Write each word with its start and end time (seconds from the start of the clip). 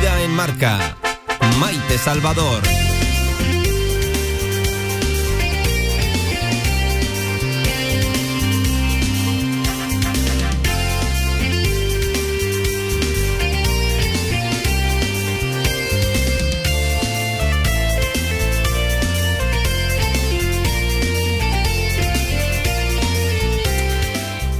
vida 0.00 0.22
en 0.22 0.30
marca. 0.30 0.96
Maite 1.58 1.98
Salvador. 1.98 2.87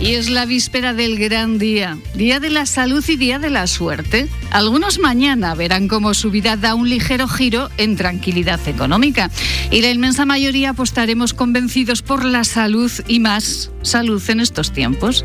Y 0.00 0.14
es 0.14 0.30
la 0.30 0.46
víspera 0.46 0.94
del 0.94 1.18
gran 1.18 1.58
día, 1.58 1.98
día 2.14 2.38
de 2.38 2.50
la 2.50 2.66
salud 2.66 3.04
y 3.08 3.16
día 3.16 3.40
de 3.40 3.50
la 3.50 3.66
suerte. 3.66 4.28
Algunos 4.52 5.00
mañana 5.00 5.56
verán 5.56 5.88
cómo 5.88 6.14
su 6.14 6.30
vida 6.30 6.56
da 6.56 6.76
un 6.76 6.88
ligero 6.88 7.26
giro 7.26 7.68
en 7.78 7.96
tranquilidad 7.96 8.60
económica. 8.68 9.28
Y 9.72 9.82
la 9.82 9.90
inmensa 9.90 10.24
mayoría 10.24 10.70
apostaremos 10.70 11.34
convencidos 11.34 12.02
por 12.02 12.24
la 12.24 12.44
salud 12.44 12.92
y 13.08 13.18
más 13.18 13.72
salud 13.82 14.22
en 14.28 14.38
estos 14.38 14.72
tiempos. 14.72 15.24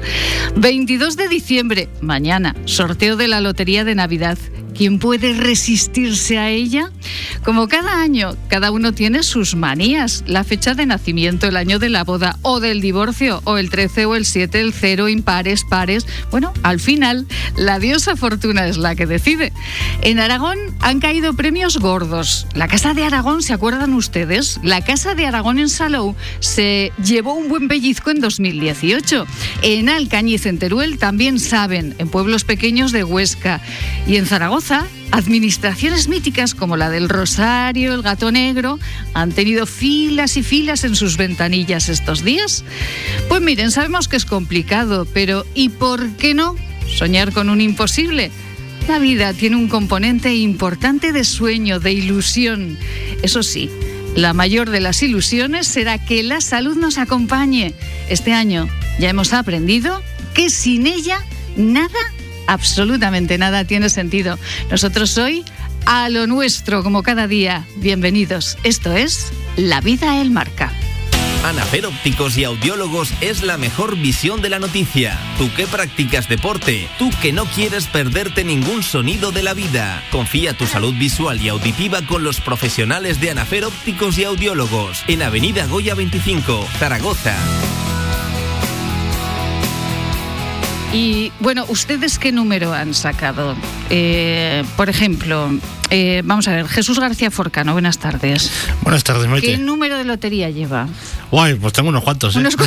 22 0.55 1.17
de 1.17 1.27
diciembre, 1.27 1.89
mañana, 2.01 2.55
sorteo 2.65 3.15
de 3.15 3.27
la 3.27 3.41
Lotería 3.41 3.83
de 3.83 3.93
Navidad. 3.93 4.39
¿Quién 4.75 4.97
puede 4.97 5.33
resistirse 5.33 6.39
a 6.39 6.49
ella? 6.49 6.91
Como 7.43 7.67
cada 7.67 8.01
año, 8.01 8.35
cada 8.47 8.71
uno 8.71 8.91
tiene 8.91 9.21
sus 9.21 9.55
manías. 9.55 10.23
La 10.25 10.43
fecha 10.43 10.73
de 10.73 10.87
nacimiento, 10.87 11.47
el 11.47 11.57
año 11.57 11.77
de 11.77 11.89
la 11.89 12.03
boda 12.03 12.39
o 12.41 12.59
del 12.59 12.81
divorcio, 12.81 13.41
o 13.43 13.57
el 13.57 13.69
13 13.69 14.05
o 14.05 14.15
el 14.15 14.25
7, 14.25 14.59
el 14.59 14.73
0, 14.73 15.09
impares, 15.09 15.63
pares. 15.63 16.07
Bueno, 16.31 16.53
al 16.63 16.79
final, 16.79 17.27
la 17.55 17.77
diosa 17.77 18.15
Fortuna 18.15 18.67
es 18.67 18.77
la 18.77 18.95
que 18.95 19.05
decide. 19.05 19.53
En 20.01 20.19
Aragón 20.19 20.57
han 20.79 20.99
caído 20.99 21.33
premios 21.35 21.77
gordos. 21.77 22.47
La 22.55 22.67
Casa 22.67 22.95
de 22.95 23.03
Aragón, 23.03 23.43
¿se 23.43 23.53
acuerdan 23.53 23.93
ustedes? 23.93 24.59
La 24.63 24.81
Casa 24.81 25.13
de 25.13 25.27
Aragón 25.27 25.59
en 25.59 25.69
Salou 25.69 26.15
se 26.39 26.91
llevó 27.03 27.33
un 27.35 27.47
buen 27.47 27.67
pellizco 27.67 28.09
en 28.09 28.21
2018. 28.21 29.27
En 29.61 29.89
Alcañiz, 29.89 30.47
en 30.47 30.57
Teruel, 30.57 30.97
también 30.97 31.39
saben, 31.39 31.93
en 31.99 32.09
pueblos 32.09 32.43
pequeños 32.43 32.91
de 32.91 33.03
Huesca 33.03 33.61
y 34.07 34.15
en 34.15 34.25
Zaragoza 34.25 34.62
administraciones 35.11 36.07
míticas 36.07 36.55
como 36.55 36.77
la 36.77 36.89
del 36.89 37.09
Rosario, 37.09 37.93
el 37.93 38.01
Gato 38.01 38.31
Negro, 38.31 38.79
han 39.13 39.31
tenido 39.31 39.65
filas 39.65 40.37
y 40.37 40.43
filas 40.43 40.83
en 40.83 40.95
sus 40.95 41.17
ventanillas 41.17 41.89
estos 41.89 42.23
días. 42.23 42.63
Pues 43.29 43.41
miren, 43.41 43.71
sabemos 43.71 44.07
que 44.07 44.15
es 44.15 44.25
complicado, 44.25 45.05
pero 45.13 45.45
¿y 45.53 45.69
por 45.69 46.09
qué 46.17 46.33
no 46.33 46.55
soñar 46.87 47.33
con 47.33 47.49
un 47.49 47.61
imposible? 47.61 48.31
La 48.87 48.99
vida 48.99 49.33
tiene 49.33 49.55
un 49.55 49.69
componente 49.69 50.35
importante 50.35 51.11
de 51.11 51.23
sueño, 51.23 51.79
de 51.79 51.93
ilusión. 51.93 52.77
Eso 53.21 53.43
sí, 53.43 53.69
la 54.15 54.33
mayor 54.33 54.69
de 54.69 54.81
las 54.81 55.01
ilusiones 55.03 55.67
será 55.67 56.03
que 56.03 56.21
la 56.23 56.41
salud 56.41 56.75
nos 56.75 56.97
acompañe. 56.97 57.73
Este 58.09 58.33
año 58.33 58.67
ya 58.99 59.09
hemos 59.09 59.33
aprendido 59.33 60.01
que 60.33 60.49
sin 60.49 60.87
ella 60.87 61.23
nada 61.55 61.99
absolutamente 62.47 63.37
nada 63.37 63.65
tiene 63.65 63.89
sentido. 63.89 64.37
Nosotros 64.69 65.17
hoy 65.17 65.43
a 65.85 66.09
lo 66.09 66.27
nuestro, 66.27 66.83
como 66.83 67.03
cada 67.03 67.27
día. 67.27 67.65
Bienvenidos. 67.77 68.57
Esto 68.63 68.93
es 68.93 69.31
La 69.57 69.81
Vida 69.81 70.21
El 70.21 70.31
Marca. 70.31 70.71
Anafer 71.43 71.85
Ópticos 71.85 72.37
y 72.37 72.45
Audiólogos 72.45 73.11
es 73.19 73.43
la 73.43 73.57
mejor 73.57 73.97
visión 73.97 74.41
de 74.41 74.49
la 74.49 74.59
noticia. 74.59 75.19
Tú 75.37 75.51
que 75.53 75.67
practicas 75.67 76.29
deporte, 76.29 76.87
tú 76.97 77.11
que 77.21 77.33
no 77.33 77.45
quieres 77.45 77.87
perderte 77.87 78.45
ningún 78.45 78.81
sonido 78.81 79.33
de 79.33 79.43
la 79.43 79.53
vida. 79.53 80.01
Confía 80.09 80.53
tu 80.53 80.67
salud 80.67 80.93
visual 80.97 81.41
y 81.41 81.49
auditiva 81.49 82.01
con 82.03 82.23
los 82.23 82.39
profesionales 82.39 83.19
de 83.19 83.31
Anafer 83.31 83.65
Ópticos 83.65 84.17
y 84.17 84.23
Audiólogos 84.23 85.03
en 85.07 85.21
Avenida 85.21 85.65
Goya 85.65 85.95
25, 85.95 86.65
Zaragoza. 86.79 87.35
Y 90.93 91.31
bueno, 91.39 91.65
¿ustedes 91.69 92.19
qué 92.19 92.31
número 92.31 92.71
han 92.71 92.93
sacado? 92.93 93.55
Eh, 93.95 94.63
por 94.75 94.89
ejemplo, 94.89 95.51
eh, 95.91 96.23
vamos 96.25 96.47
a 96.47 96.55
ver, 96.55 96.67
Jesús 96.67 96.99
García 96.99 97.29
Forcano, 97.29 97.73
buenas 97.73 97.99
tardes. 97.99 98.51
Buenas 98.81 99.03
tardes, 99.03 99.27
Maite. 99.29 99.45
¿Qué 99.45 99.57
número 99.59 99.97
de 99.99 100.03
lotería 100.03 100.49
lleva? 100.49 100.87
Guay, 101.29 101.55
pues 101.55 101.73
tengo 101.73 101.89
unos 101.89 102.03
cuantos. 102.03 102.35
¿eh? 102.35 102.39
Unos 102.39 102.55
cu- 102.55 102.63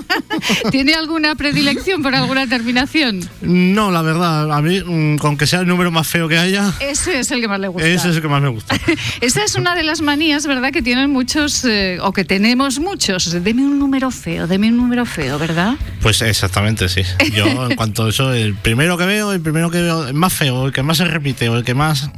¿Tiene 0.70 0.92
alguna 0.94 1.34
predilección 1.34 2.02
por 2.02 2.14
alguna 2.14 2.46
terminación? 2.46 3.20
No, 3.40 3.90
la 3.90 4.02
verdad, 4.02 4.52
a 4.52 4.60
mí, 4.60 4.80
mm, 4.84 5.16
con 5.16 5.38
que 5.38 5.46
sea 5.46 5.60
el 5.60 5.66
número 5.66 5.90
más 5.90 6.06
feo 6.06 6.28
que 6.28 6.36
haya, 6.36 6.72
Ese 6.80 7.20
es 7.20 7.30
el 7.30 7.40
que 7.40 7.48
más 7.48 7.60
le 7.60 7.68
gusta. 7.68 7.88
ese 7.88 8.10
es 8.10 8.16
el 8.16 8.22
que 8.22 8.28
más 8.28 8.42
me 8.42 8.48
gusta. 8.48 8.76
Esa 9.22 9.42
es 9.44 9.54
una 9.54 9.74
de 9.74 9.82
las 9.82 10.02
manías, 10.02 10.46
¿verdad? 10.46 10.72
Que 10.72 10.82
tienen 10.82 11.10
muchos, 11.10 11.64
eh, 11.64 11.98
o 12.02 12.12
que 12.12 12.24
tenemos 12.26 12.78
muchos. 12.80 13.30
Deme 13.42 13.62
un 13.62 13.78
número 13.78 14.10
feo, 14.10 14.46
deme 14.46 14.68
un 14.68 14.76
número 14.76 15.06
feo, 15.06 15.38
¿verdad? 15.38 15.74
Pues 16.02 16.20
exactamente, 16.22 16.88
sí. 16.90 17.02
Yo, 17.34 17.46
en 17.70 17.76
cuanto 17.76 18.04
a 18.04 18.10
eso, 18.10 18.32
el 18.34 18.54
primero 18.54 18.98
que 18.98 19.06
veo, 19.06 19.32
el 19.32 19.40
primero 19.40 19.70
que 19.70 19.80
veo, 19.80 20.06
el 20.08 20.14
más 20.14 20.32
feo, 20.32 20.49
el 20.66 20.72
que 20.72 20.82
más 20.82 20.98
se 20.98 21.04
repite 21.04 21.48
o 21.48 21.56
el 21.56 21.64
que 21.64 21.74
más. 21.74 22.10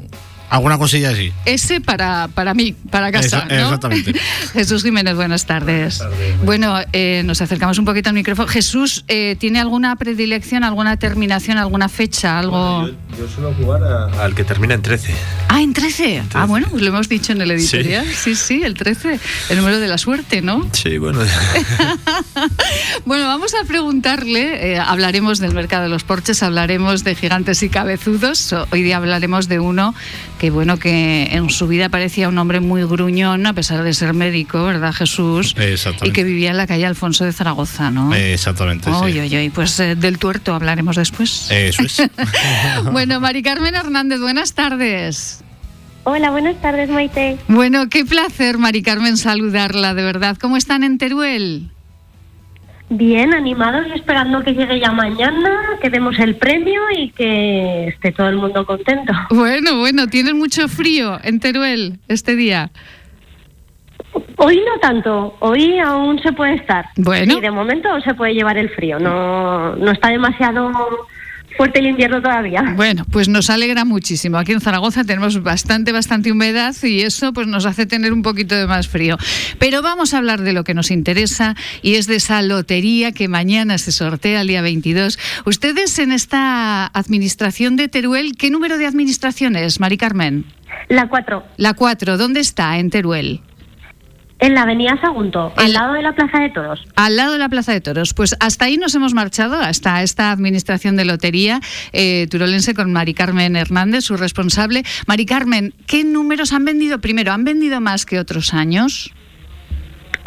Alguna 0.52 0.78
cosilla 0.78 1.10
así. 1.10 1.32
Ese 1.46 1.80
para, 1.80 2.28
para 2.28 2.54
mí, 2.54 2.74
para 2.90 3.10
casa. 3.10 3.38
Esa- 3.38 3.44
¿no? 3.46 3.54
exactamente. 3.64 4.12
Jesús 4.52 4.82
Jiménez, 4.82 5.14
buenas 5.16 5.46
tardes. 5.46 6.02
Bueno, 6.44 6.76
eh, 6.92 7.22
nos 7.24 7.40
acercamos 7.40 7.78
un 7.78 7.84
poquito 7.84 8.10
al 8.10 8.14
micrófono. 8.14 8.46
Jesús, 8.48 9.04
eh, 9.08 9.36
¿tiene 9.38 9.60
alguna 9.60 9.96
predilección, 9.96 10.62
alguna 10.64 10.96
terminación, 10.98 11.56
alguna 11.58 11.88
fecha, 11.88 12.38
algo? 12.38 12.80
Bueno, 12.82 12.96
yo, 13.10 13.18
yo 13.26 13.28
suelo 13.32 13.54
jugar 13.54 13.82
a- 13.82 14.24
al 14.24 14.34
que 14.34 14.44
termina 14.44 14.74
en 14.74 14.82
13. 14.82 15.14
Ah, 15.48 15.62
en 15.62 15.72
13. 15.72 16.22
Ah, 16.34 16.44
bueno, 16.46 16.66
pues 16.70 16.82
lo 16.82 16.88
hemos 16.88 17.08
dicho 17.08 17.32
en 17.32 17.40
el 17.42 17.50
editorial. 17.50 18.06
Sí. 18.14 18.34
sí, 18.34 18.62
el 18.62 18.74
13, 18.74 19.18
el 19.50 19.56
número 19.56 19.80
de 19.80 19.88
la 19.88 19.98
suerte, 19.98 20.42
¿no? 20.42 20.68
Sí, 20.72 20.98
bueno. 20.98 21.20
Bueno, 23.04 23.26
vamos 23.26 23.52
a 23.60 23.64
preguntarle, 23.66 24.72
eh, 24.74 24.78
hablaremos 24.78 25.38
del 25.38 25.54
mercado 25.54 25.84
de 25.84 25.88
los 25.88 26.04
porches, 26.04 26.42
hablaremos 26.42 27.04
de 27.04 27.14
gigantes 27.14 27.62
y 27.62 27.68
cabezudos. 27.68 28.52
O- 28.52 28.66
Hoy 28.70 28.82
día 28.82 28.96
hablaremos 28.96 29.48
de 29.48 29.58
uno 29.60 29.94
que, 30.42 30.50
bueno, 30.50 30.76
que 30.76 31.28
en 31.30 31.50
su 31.50 31.68
vida 31.68 31.88
parecía 31.88 32.28
un 32.28 32.36
hombre 32.36 32.58
muy 32.58 32.82
gruñón, 32.82 33.46
a 33.46 33.52
pesar 33.52 33.84
de 33.84 33.94
ser 33.94 34.12
médico, 34.12 34.64
¿verdad, 34.64 34.92
Jesús? 34.92 35.54
Exactamente. 35.56 36.08
Y 36.08 36.12
que 36.12 36.24
vivía 36.24 36.50
en 36.50 36.56
la 36.56 36.66
calle 36.66 36.84
Alfonso 36.84 37.24
de 37.24 37.32
Zaragoza, 37.32 37.92
¿no? 37.92 38.12
Exactamente, 38.12 38.90
Oy, 38.90 39.12
sí. 39.12 39.20
oy, 39.20 39.36
oy, 39.36 39.50
pues 39.50 39.78
eh, 39.78 39.94
del 39.94 40.18
tuerto 40.18 40.52
hablaremos 40.52 40.96
después. 40.96 41.48
Eso 41.48 41.82
es. 41.84 42.02
bueno, 42.92 43.20
Mari 43.20 43.44
Carmen 43.44 43.76
Hernández, 43.76 44.18
buenas 44.18 44.52
tardes. 44.54 45.44
Hola, 46.02 46.32
buenas 46.32 46.60
tardes, 46.60 46.90
Maite. 46.90 47.38
Bueno, 47.46 47.88
qué 47.88 48.04
placer, 48.04 48.58
Mari 48.58 48.82
Carmen, 48.82 49.18
saludarla, 49.18 49.94
de 49.94 50.02
verdad. 50.02 50.36
¿Cómo 50.40 50.56
están 50.56 50.82
en 50.82 50.98
Teruel? 50.98 51.70
Bien, 52.94 53.32
animados 53.32 53.86
y 53.88 53.92
esperando 53.92 54.44
que 54.44 54.52
llegue 54.52 54.78
ya 54.78 54.92
mañana, 54.92 55.78
que 55.80 55.88
demos 55.88 56.18
el 56.18 56.36
premio 56.36 56.82
y 56.94 57.08
que 57.12 57.88
esté 57.88 58.12
todo 58.12 58.28
el 58.28 58.36
mundo 58.36 58.66
contento. 58.66 59.14
Bueno, 59.30 59.78
bueno, 59.78 60.08
¿tienen 60.08 60.38
mucho 60.38 60.68
frío 60.68 61.18
en 61.24 61.40
Teruel 61.40 61.98
este 62.08 62.36
día? 62.36 62.70
Hoy 64.36 64.56
no 64.58 64.78
tanto, 64.80 65.36
hoy 65.40 65.78
aún 65.78 66.20
se 66.20 66.32
puede 66.32 66.54
estar. 66.56 66.86
Bueno. 66.96 67.38
Y 67.38 67.40
de 67.40 67.50
momento 67.50 67.88
se 68.02 68.12
puede 68.12 68.34
llevar 68.34 68.58
el 68.58 68.68
frío, 68.68 68.98
no, 68.98 69.74
no 69.76 69.90
está 69.90 70.10
demasiado 70.10 70.70
fuerte 71.56 71.80
el 71.80 71.86
invierno 71.86 72.20
todavía. 72.20 72.74
Bueno, 72.76 73.04
pues 73.10 73.28
nos 73.28 73.50
alegra 73.50 73.84
muchísimo. 73.84 74.38
Aquí 74.38 74.52
en 74.52 74.60
Zaragoza 74.60 75.04
tenemos 75.04 75.42
bastante, 75.42 75.92
bastante 75.92 76.32
humedad 76.32 76.74
y 76.82 77.02
eso 77.02 77.32
pues 77.32 77.46
nos 77.46 77.66
hace 77.66 77.86
tener 77.86 78.12
un 78.12 78.22
poquito 78.22 78.54
de 78.54 78.66
más 78.66 78.88
frío. 78.88 79.16
Pero 79.58 79.82
vamos 79.82 80.14
a 80.14 80.18
hablar 80.18 80.40
de 80.42 80.52
lo 80.52 80.64
que 80.64 80.74
nos 80.74 80.90
interesa 80.90 81.54
y 81.82 81.94
es 81.94 82.06
de 82.06 82.16
esa 82.16 82.42
lotería 82.42 83.12
que 83.12 83.28
mañana 83.28 83.78
se 83.78 83.92
sortea 83.92 84.42
el 84.42 84.48
día 84.48 84.62
22. 84.62 85.18
Ustedes 85.44 85.98
en 85.98 86.12
esta 86.12 86.86
administración 86.86 87.76
de 87.76 87.88
Teruel, 87.88 88.36
¿qué 88.36 88.50
número 88.50 88.78
de 88.78 88.86
administración 88.86 89.56
es, 89.56 89.80
Mari 89.80 89.98
Carmen? 89.98 90.44
La 90.88 91.08
4, 91.08 91.44
La 91.56 91.74
4, 91.74 92.16
¿dónde 92.16 92.40
está 92.40 92.78
en 92.78 92.90
Teruel? 92.90 93.40
En 94.42 94.54
la 94.54 94.62
avenida 94.62 94.98
Sagunto, 95.00 95.52
al 95.56 95.72
lado 95.72 95.92
de 95.94 96.02
la 96.02 96.12
Plaza 96.12 96.40
de 96.40 96.50
Toros. 96.50 96.84
Al 96.96 97.16
lado 97.16 97.32
de 97.32 97.38
la 97.38 97.48
Plaza 97.48 97.72
de 97.72 97.80
Toros. 97.80 98.12
Pues 98.12 98.36
hasta 98.40 98.64
ahí 98.64 98.76
nos 98.76 98.92
hemos 98.96 99.14
marchado, 99.14 99.54
hasta 99.54 100.02
esta 100.02 100.32
administración 100.32 100.96
de 100.96 101.04
lotería 101.04 101.60
eh, 101.92 102.26
turolense 102.28 102.74
con 102.74 102.92
Mari 102.92 103.14
Carmen 103.14 103.54
Hernández, 103.54 104.04
su 104.04 104.16
responsable. 104.16 104.82
Mari 105.06 105.26
Carmen, 105.26 105.72
¿qué 105.86 106.02
números 106.02 106.52
han 106.52 106.64
vendido? 106.64 107.00
Primero, 107.00 107.32
¿han 107.32 107.44
vendido 107.44 107.80
más 107.80 108.04
que 108.04 108.18
otros 108.18 108.52
años? 108.52 109.14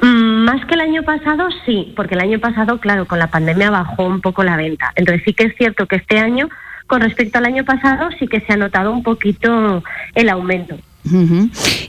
Mm, 0.02 0.46
Más 0.46 0.66
que 0.66 0.76
el 0.76 0.82
año 0.82 1.04
pasado, 1.04 1.50
sí, 1.66 1.92
porque 1.96 2.16
el 2.16 2.22
año 2.22 2.40
pasado, 2.40 2.80
claro, 2.80 3.06
con 3.06 3.20
la 3.20 3.28
pandemia 3.28 3.70
bajó 3.70 4.06
un 4.06 4.22
poco 4.22 4.44
la 4.46 4.56
venta. 4.56 4.94
Entonces 4.96 5.24
sí 5.26 5.34
que 5.34 5.44
es 5.44 5.56
cierto 5.58 5.88
que 5.88 5.98
este 5.98 6.20
año, 6.20 6.48
con 6.88 7.02
respecto 7.02 7.38
al 7.38 7.46
año 7.46 7.66
pasado, 7.66 8.10
sí 8.18 8.28
que 8.28 8.40
se 8.40 8.54
ha 8.54 8.58
notado 8.58 8.94
un 8.94 9.04
poquito 9.04 9.84
el 10.14 10.30
aumento. 10.30 10.78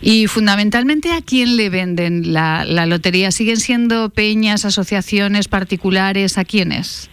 Y 0.02 0.26
fundamentalmente, 0.26 1.12
¿a 1.12 1.22
quién 1.22 1.56
le 1.56 1.70
venden 1.70 2.32
la, 2.32 2.64
la 2.64 2.86
lotería? 2.86 3.30
¿Siguen 3.30 3.56
siendo 3.56 4.10
peñas, 4.10 4.64
asociaciones 4.64 5.48
particulares? 5.48 6.38
¿A 6.38 6.44
quiénes? 6.44 7.10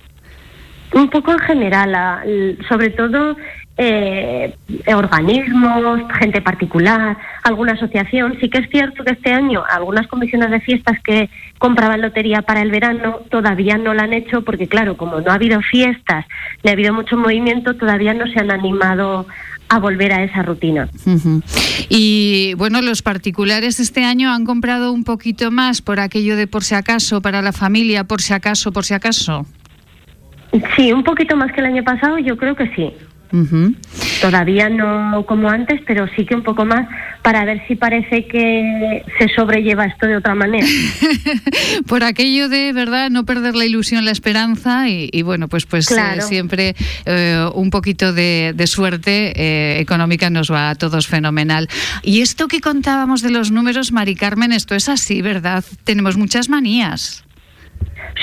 Un 0.93 1.09
poco 1.09 1.31
en 1.31 1.39
general, 1.39 2.25
sobre 2.69 2.91
todo 2.91 3.35
eh, 3.75 4.53
organismos, 4.93 6.01
gente 6.19 6.41
particular, 6.41 7.17
alguna 7.43 7.73
asociación. 7.73 8.37
Sí 8.39 8.47
que 8.49 8.59
es 8.59 8.69
cierto 8.69 9.03
que 9.03 9.13
este 9.13 9.31
año 9.33 9.63
algunas 9.67 10.05
comisiones 10.07 10.51
de 10.51 10.59
fiestas 10.59 11.01
que 11.03 11.29
compraban 11.57 12.01
lotería 12.01 12.43
para 12.43 12.61
el 12.61 12.69
verano 12.69 13.21
todavía 13.31 13.77
no 13.77 13.95
lo 13.95 14.01
han 14.01 14.13
hecho 14.13 14.43
porque, 14.43 14.67
claro, 14.67 14.95
como 14.95 15.21
no 15.21 15.31
ha 15.31 15.35
habido 15.35 15.59
fiestas 15.61 16.25
ni 16.63 16.69
ha 16.69 16.73
habido 16.73 16.93
mucho 16.93 17.17
movimiento, 17.17 17.75
todavía 17.75 18.13
no 18.13 18.27
se 18.27 18.39
han 18.39 18.51
animado 18.51 19.25
a 19.73 19.79
volver 19.79 20.13
a 20.13 20.23
esa 20.23 20.43
rutina. 20.43 20.87
Y 21.89 22.53
bueno, 22.57 22.81
los 22.81 23.01
particulares 23.01 23.79
este 23.79 24.03
año 24.03 24.31
han 24.31 24.45
comprado 24.45 24.91
un 24.91 25.03
poquito 25.03 25.49
más 25.49 25.81
por 25.81 25.99
aquello 25.99 26.35
de 26.35 26.45
por 26.47 26.63
si 26.63 26.75
acaso, 26.75 27.21
para 27.21 27.41
la 27.41 27.51
familia, 27.51 28.03
por 28.03 28.21
si 28.21 28.33
acaso, 28.33 28.71
por 28.71 28.85
si 28.85 28.93
acaso. 28.93 29.45
Sí, 30.75 30.93
un 30.93 31.03
poquito 31.03 31.35
más 31.35 31.51
que 31.51 31.61
el 31.61 31.67
año 31.67 31.83
pasado, 31.83 32.19
yo 32.19 32.37
creo 32.37 32.55
que 32.55 32.67
sí. 32.75 32.93
Todavía 34.21 34.69
no 34.69 35.25
como 35.25 35.49
antes, 35.49 35.81
pero 35.87 36.07
sí 36.15 36.23
que 36.23 36.35
un 36.35 36.43
poco 36.43 36.65
más 36.65 36.87
para 37.23 37.45
ver 37.45 37.65
si 37.67 37.75
parece 37.75 38.25
que 38.25 39.03
se 39.17 39.29
sobrelleva 39.29 39.85
esto 39.85 40.05
de 40.05 40.17
otra 40.17 40.35
manera. 40.35 40.67
Por 41.87 42.03
aquello 42.03 42.49
de, 42.49 42.73
¿verdad?, 42.73 43.09
no 43.09 43.25
perder 43.25 43.55
la 43.55 43.65
ilusión, 43.65 44.03
la 44.03 44.11
esperanza 44.11 44.89
y, 44.89 45.21
bueno, 45.23 45.47
pues, 45.47 45.65
pues 45.65 45.89
eh, 45.91 46.21
siempre 46.21 46.75
eh, 47.05 47.45
un 47.55 47.69
poquito 47.69 48.13
de, 48.13 48.53
suerte 48.67 49.33
eh, 49.35 49.79
económica 49.79 50.29
nos 50.29 50.51
va 50.51 50.69
a 50.69 50.75
todos 50.75 51.07
fenomenal. 51.07 51.69
Y 52.01 52.21
esto 52.21 52.47
que 52.47 52.59
contábamos 52.59 53.21
de 53.21 53.31
los 53.31 53.51
números, 53.51 53.91
Mari 53.91 54.15
Carmen, 54.15 54.51
esto 54.51 54.75
es 54.75 54.89
así, 54.89 55.21
¿verdad? 55.21 55.63
Tenemos 55.85 56.17
muchas 56.17 56.49
manías. 56.49 57.23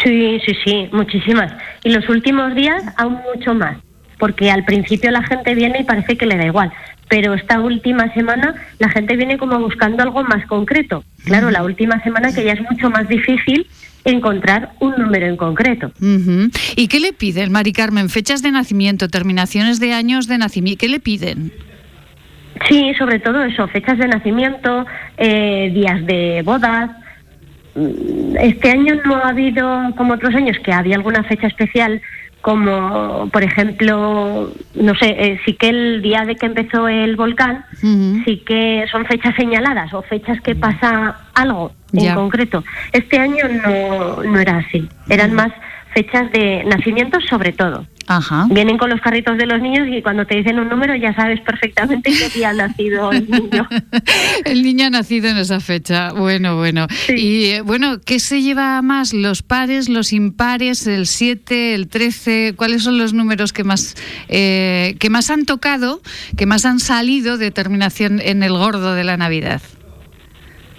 Sí, 0.05 0.38
sí, 0.44 0.52
sí, 0.64 0.88
muchísimas. 0.93 1.52
Y 1.85 1.91
los 1.91 2.06
últimos 2.08 2.55
días 2.55 2.82
aún 2.97 3.19
mucho 3.35 3.55
más 3.55 3.79
porque 4.20 4.50
al 4.50 4.64
principio 4.64 5.11
la 5.11 5.23
gente 5.23 5.55
viene 5.55 5.81
y 5.81 5.85
parece 5.85 6.17
que 6.17 6.26
le 6.26 6.37
da 6.37 6.44
igual, 6.44 6.70
pero 7.10 7.34
esta 7.34 7.60
última 7.60 8.10
semana 8.14 8.54
la 8.78 8.88
gente 8.88 9.16
viene 9.16 9.36
como 9.36 9.58
buscando 9.58 10.02
algo 10.02 10.22
más 10.22 10.46
concreto. 10.46 11.04
Claro, 11.24 11.50
la 11.50 11.64
última 11.64 12.00
semana 12.04 12.32
que 12.32 12.44
ya 12.44 12.52
es 12.52 12.62
mucho 12.70 12.88
más 12.88 13.08
difícil 13.08 13.66
encontrar 14.04 14.70
un 14.78 14.94
número 14.96 15.26
en 15.26 15.36
concreto. 15.36 15.92
¿Y 16.76 16.86
qué 16.86 17.00
le 17.00 17.12
piden, 17.12 17.50
Mari 17.50 17.72
Carmen? 17.72 18.08
Fechas 18.08 18.42
de 18.42 18.52
nacimiento, 18.52 19.08
terminaciones 19.08 19.80
de 19.80 19.92
años 19.92 20.28
de 20.28 20.38
nacimiento, 20.38 20.78
¿qué 20.78 20.88
le 20.88 21.00
piden? 21.00 21.52
Sí, 22.68 22.92
sobre 22.96 23.18
todo 23.18 23.42
eso, 23.42 23.66
fechas 23.68 23.98
de 23.98 24.06
nacimiento, 24.06 24.86
eh, 25.18 25.70
días 25.74 26.06
de 26.06 26.42
bodas. 26.44 26.90
Mm, 27.74 28.36
este 28.40 28.70
año 28.70 28.94
no 29.04 29.16
ha 29.16 29.30
habido, 29.30 29.94
como 29.96 30.14
otros 30.14 30.32
años, 30.34 30.56
que 30.64 30.72
había 30.72 30.94
alguna 30.94 31.24
fecha 31.24 31.48
especial 31.48 32.00
como 32.40 33.28
por 33.31 33.42
ejemplo, 33.42 34.50
no 34.75 34.94
sé, 34.94 35.08
eh, 35.08 35.40
sí 35.44 35.54
que 35.54 35.69
el 35.69 36.02
día 36.02 36.25
de 36.25 36.37
que 36.37 36.46
empezó 36.46 36.88
el 36.88 37.16
volcán, 37.16 37.64
sí 37.81 38.42
que 38.46 38.87
son 38.90 39.04
fechas 39.06 39.34
señaladas 39.37 39.92
o 39.92 40.02
fechas 40.02 40.40
que 40.40 40.54
pasa 40.54 41.19
algo 41.34 41.72
en 41.92 42.14
concreto. 42.14 42.64
Este 42.92 43.19
año 43.19 43.44
no, 43.48 44.22
no 44.22 44.38
era 44.38 44.58
así, 44.58 44.88
eran 45.08 45.34
más 45.34 45.52
fechas 45.94 46.31
de 46.32 46.64
nacimiento 46.64 47.20
sobre 47.20 47.52
todo. 47.52 47.87
Vienen 48.48 48.76
con 48.76 48.90
los 48.90 49.00
carritos 49.00 49.38
de 49.38 49.46
los 49.46 49.60
niños 49.62 49.87
y 49.88 50.02
cuando 50.02 50.26
te 50.26 50.37
dicen 50.37 50.58
un 50.58 50.69
número 50.69 50.96
ya 50.96 51.14
sabes 51.14 51.40
perfectamente 51.42 52.10
qué 52.10 52.28
día 52.31 52.50
ha 52.50 52.52
nacido 52.52 53.12
el 53.12 53.31
niño. 53.31 53.69
el 54.44 54.62
niño 54.64 54.87
ha 54.87 54.90
nacido 54.90 55.28
en 55.28 55.37
esa 55.37 55.60
fecha. 55.60 56.12
Bueno, 56.12 56.56
bueno. 56.56 56.88
Y 57.08 57.46
eh, 57.46 57.60
bueno, 57.60 58.00
¿qué 58.04 58.19
se 58.19 58.42
lleva 58.42 58.82
más? 58.82 59.12
¿Los 59.14 59.42
pares, 59.42 59.88
los 59.88 60.12
impares, 60.12 60.88
el 60.88 61.06
7, 61.06 61.75
el 61.75 61.87
13? 61.87 62.54
¿Cuáles 62.56 62.82
son 62.82 62.98
los 62.98 63.12
números 63.12 63.52
que 63.52 63.62
más, 63.62 63.94
eh, 64.28 64.96
que 64.98 65.08
más 65.08 65.31
han 65.31 65.44
tocado, 65.44 66.00
que 66.37 66.46
más 66.46 66.64
han 66.64 66.81
salido 66.81 67.38
de 67.38 67.52
terminación 67.52 68.20
en 68.20 68.42
el 68.42 68.52
gordo 68.52 68.94
de 68.94 69.04
la 69.04 69.19
Navidad? 69.19 69.62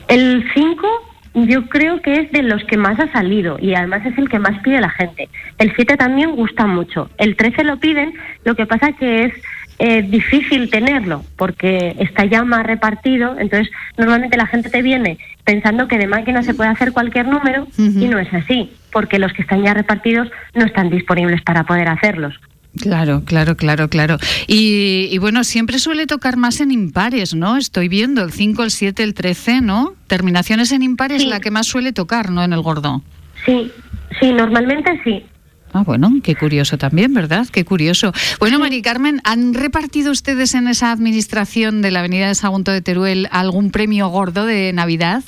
El 0.09 0.43
5 0.53 1.10
yo 1.33 1.67
creo 1.69 2.01
que 2.01 2.19
es 2.19 2.31
de 2.31 2.43
los 2.43 2.63
que 2.65 2.77
más 2.77 2.99
ha 2.99 3.11
salido 3.11 3.57
y 3.59 3.73
además 3.73 4.05
es 4.05 4.17
el 4.17 4.29
que 4.29 4.39
más 4.39 4.61
pide 4.61 4.81
la 4.81 4.89
gente. 4.89 5.29
El 5.57 5.73
7 5.75 5.97
también 5.97 6.35
gusta 6.35 6.67
mucho. 6.67 7.09
El 7.17 7.35
13 7.35 7.63
lo 7.63 7.77
piden, 7.77 8.13
lo 8.43 8.55
que 8.55 8.65
pasa 8.65 8.91
que 8.93 9.25
es 9.25 9.33
eh, 9.79 10.03
difícil 10.03 10.69
tenerlo 10.69 11.23
porque 11.37 11.95
está 11.99 12.25
ya 12.25 12.43
más 12.43 12.65
repartido. 12.65 13.35
Entonces, 13.39 13.71
normalmente 13.97 14.37
la 14.37 14.45
gente 14.45 14.69
te 14.69 14.81
viene 14.81 15.17
pensando 15.43 15.87
que 15.87 15.97
de 15.97 16.07
máquina 16.07 16.43
se 16.43 16.53
puede 16.53 16.69
hacer 16.69 16.91
cualquier 16.91 17.27
número 17.27 17.67
y 17.77 18.07
no 18.07 18.19
es 18.19 18.31
así, 18.33 18.71
porque 18.91 19.17
los 19.17 19.33
que 19.33 19.41
están 19.41 19.63
ya 19.63 19.73
repartidos 19.73 20.29
no 20.53 20.65
están 20.65 20.89
disponibles 20.89 21.41
para 21.41 21.63
poder 21.63 21.89
hacerlos. 21.89 22.39
Claro, 22.79 23.23
claro, 23.25 23.57
claro, 23.57 23.89
claro. 23.89 24.17
Y, 24.47 25.17
bueno, 25.17 25.43
siempre 25.43 25.77
suele 25.77 26.07
tocar 26.07 26.37
más 26.37 26.61
en 26.61 26.71
impares, 26.71 27.35
¿no? 27.35 27.57
Estoy 27.57 27.89
viendo 27.89 28.23
el 28.23 28.31
5, 28.31 28.63
el 28.63 28.71
7, 28.71 29.03
el 29.03 29.13
13, 29.13 29.61
¿no? 29.61 29.93
Terminaciones 30.07 30.71
en 30.71 30.81
impares 30.81 31.25
la 31.25 31.41
que 31.41 31.51
más 31.51 31.67
suele 31.67 31.91
tocar, 31.91 32.29
¿no? 32.29 32.43
En 32.43 32.53
el 32.53 32.61
gordo. 32.61 33.01
Sí, 33.45 33.71
sí, 34.19 34.31
normalmente 34.31 35.01
sí. 35.03 35.25
Ah, 35.73 35.83
bueno, 35.85 36.11
qué 36.23 36.35
curioso 36.35 36.77
también, 36.77 37.13
¿verdad? 37.13 37.47
Qué 37.51 37.63
curioso. 37.63 38.13
Bueno, 38.39 38.59
Mari 38.59 38.81
Carmen, 38.81 39.21
¿han 39.23 39.53
repartido 39.53 40.11
ustedes 40.11 40.53
en 40.53 40.67
esa 40.67 40.91
administración 40.91 41.81
de 41.81 41.91
la 41.91 41.99
Avenida 41.99 42.27
de 42.27 42.35
Sagunto 42.35 42.71
de 42.71 42.81
Teruel 42.81 43.27
algún 43.31 43.71
premio 43.71 44.07
gordo 44.09 44.45
de 44.45 44.73
Navidad? 44.73 45.23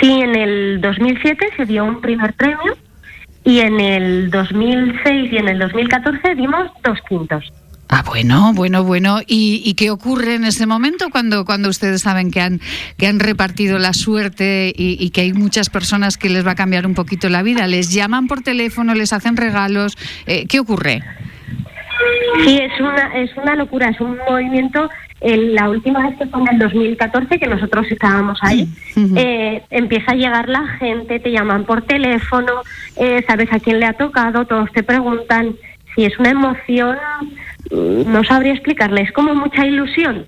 Sí, 0.00 0.10
en 0.10 0.36
el 0.36 0.80
2007 0.80 1.48
se 1.56 1.64
dio 1.64 1.84
un 1.84 2.00
primer 2.00 2.34
premio 2.34 2.76
y 3.44 3.60
en 3.60 3.80
el 3.80 4.30
2006 4.30 5.32
y 5.32 5.36
en 5.36 5.48
el 5.48 5.58
2014 5.58 6.34
dimos 6.34 6.70
dos 6.84 6.98
quintos. 7.08 7.52
Ah, 7.94 8.02
bueno, 8.06 8.52
bueno, 8.54 8.84
bueno. 8.84 9.18
¿Y, 9.26 9.74
qué 9.74 9.90
ocurre 9.90 10.36
en 10.36 10.44
ese 10.44 10.66
momento 10.66 11.10
cuando, 11.10 11.44
cuando 11.44 11.68
ustedes 11.68 12.00
saben 12.00 12.30
que 12.30 12.40
han, 12.40 12.58
que 12.96 13.06
han 13.06 13.20
repartido 13.20 13.78
la 13.78 13.92
suerte 13.92 14.72
y, 14.74 15.10
que 15.10 15.20
hay 15.20 15.34
muchas 15.34 15.68
personas 15.68 16.16
que 16.16 16.30
les 16.30 16.46
va 16.46 16.52
a 16.52 16.54
cambiar 16.54 16.86
un 16.86 16.94
poquito 16.94 17.28
la 17.28 17.42
vida? 17.42 17.66
¿Les 17.66 17.92
llaman 17.92 18.28
por 18.28 18.40
teléfono, 18.40 18.94
les 18.94 19.12
hacen 19.12 19.36
regalos? 19.36 19.98
Eh, 20.26 20.46
¿Qué 20.48 20.58
ocurre? 20.58 21.02
Sí, 22.46 22.58
es 22.62 22.80
una, 22.80 23.14
es 23.14 23.30
una 23.36 23.56
locura, 23.56 23.90
es 23.90 24.00
un 24.00 24.16
movimiento 24.26 24.88
la 25.24 25.68
última 25.68 26.08
vez 26.08 26.18
que 26.18 26.26
fue 26.26 26.40
en 26.40 26.48
el 26.48 26.58
2014, 26.58 27.38
que 27.38 27.46
nosotros 27.46 27.86
estábamos 27.90 28.38
ahí, 28.42 28.68
eh, 29.16 29.62
empieza 29.70 30.12
a 30.12 30.14
llegar 30.14 30.48
la 30.48 30.66
gente, 30.78 31.20
te 31.20 31.30
llaman 31.30 31.64
por 31.64 31.82
teléfono, 31.82 32.62
eh, 32.96 33.24
sabes 33.26 33.52
a 33.52 33.60
quién 33.60 33.78
le 33.78 33.86
ha 33.86 33.92
tocado, 33.92 34.44
todos 34.46 34.70
te 34.72 34.82
preguntan. 34.82 35.54
Si 35.94 36.04
es 36.04 36.18
una 36.18 36.30
emoción, 36.30 36.96
mm, 37.70 38.10
no 38.10 38.24
sabría 38.24 38.52
explicarle, 38.52 39.02
es 39.02 39.12
como 39.12 39.34
mucha 39.34 39.66
ilusión, 39.66 40.26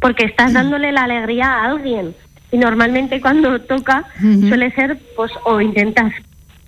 porque 0.00 0.24
estás 0.24 0.52
dándole 0.52 0.92
la 0.92 1.04
alegría 1.04 1.46
a 1.46 1.64
alguien. 1.70 2.14
Y 2.52 2.58
normalmente 2.58 3.20
cuando 3.20 3.60
toca 3.60 4.04
suele 4.48 4.70
ser, 4.72 4.98
pues, 5.16 5.32
o 5.44 5.60
intentas 5.60 6.12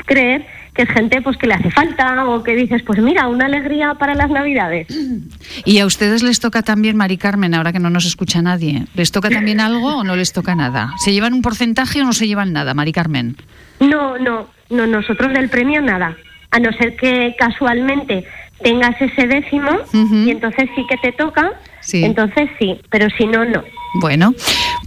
creer 0.05 0.45
que 0.75 0.83
es 0.83 0.89
gente 0.91 1.21
pues 1.23 1.37
que 1.37 1.47
le 1.47 1.55
hace 1.55 1.71
falta 1.71 2.27
o 2.27 2.43
que 2.43 2.55
dices, 2.55 2.83
pues 2.85 3.01
mira, 3.01 3.29
una 3.29 3.47
alegría 3.47 3.95
para 3.95 4.15
las 4.15 4.31
Navidades. 4.31 4.87
¿Y 5.65 5.79
a 5.79 5.87
ustedes 5.87 6.23
les 6.23 6.41
toca 6.41 6.63
también, 6.63 6.97
Mari 6.97 7.17
Carmen, 7.17 7.55
ahora 7.55 7.73
que 7.73 7.79
no 7.79 7.91
nos 7.91 8.07
escucha 8.07 8.43
nadie? 8.43 8.85
¿Les 8.95 9.13
toca 9.13 9.31
también 9.31 9.61
algo 9.61 9.97
o 9.97 10.05
no 10.05 10.17
les 10.17 10.33
toca 10.33 10.55
nada? 10.55 10.93
¿Se 10.99 11.13
llevan 11.13 11.35
un 11.35 11.43
porcentaje 11.43 12.03
o 12.03 12.05
no 12.05 12.13
se 12.13 12.27
llevan 12.27 12.53
nada, 12.53 12.75
Mari 12.75 12.93
Carmen? 12.93 13.37
No, 13.81 14.19
no, 14.19 14.49
no, 14.71 14.87
nosotros 14.87 15.33
del 15.33 15.49
premio 15.49 15.81
nada. 15.83 16.17
A 16.53 16.59
no 16.59 16.73
ser 16.73 16.97
que 16.97 17.35
casualmente 17.39 18.25
tengas 18.63 19.01
ese 19.01 19.27
décimo 19.27 19.71
y 19.93 20.31
entonces 20.31 20.69
sí 20.75 20.85
que 20.89 20.97
te 20.99 21.13
toca, 21.13 21.53
entonces 21.93 22.51
sí, 22.59 22.79
pero 22.91 23.09
si 23.17 23.27
no, 23.27 23.45
no. 23.45 23.63
Bueno, 23.95 24.35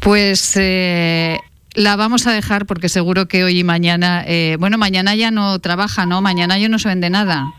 pues 0.01 0.57
eh, 0.59 1.39
la 1.75 1.95
vamos 1.95 2.27
a 2.27 2.31
dejar 2.31 2.65
porque 2.65 2.89
seguro 2.89 3.27
que 3.27 3.43
hoy 3.43 3.59
y 3.59 3.63
mañana, 3.63 4.23
eh, 4.27 4.57
bueno, 4.59 4.77
mañana 4.77 5.15
ya 5.15 5.31
no 5.31 5.57
trabaja, 5.59 6.05
¿no? 6.05 6.21
Mañana 6.21 6.57
ya 6.57 6.69
no 6.69 6.79
se 6.79 6.89
vende 6.89 7.09
nada. 7.09 7.53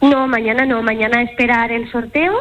No, 0.00 0.26
mañana 0.26 0.64
no, 0.66 0.82
mañana 0.82 1.22
esperar 1.22 1.72
el 1.72 1.90
sorteo 1.90 2.32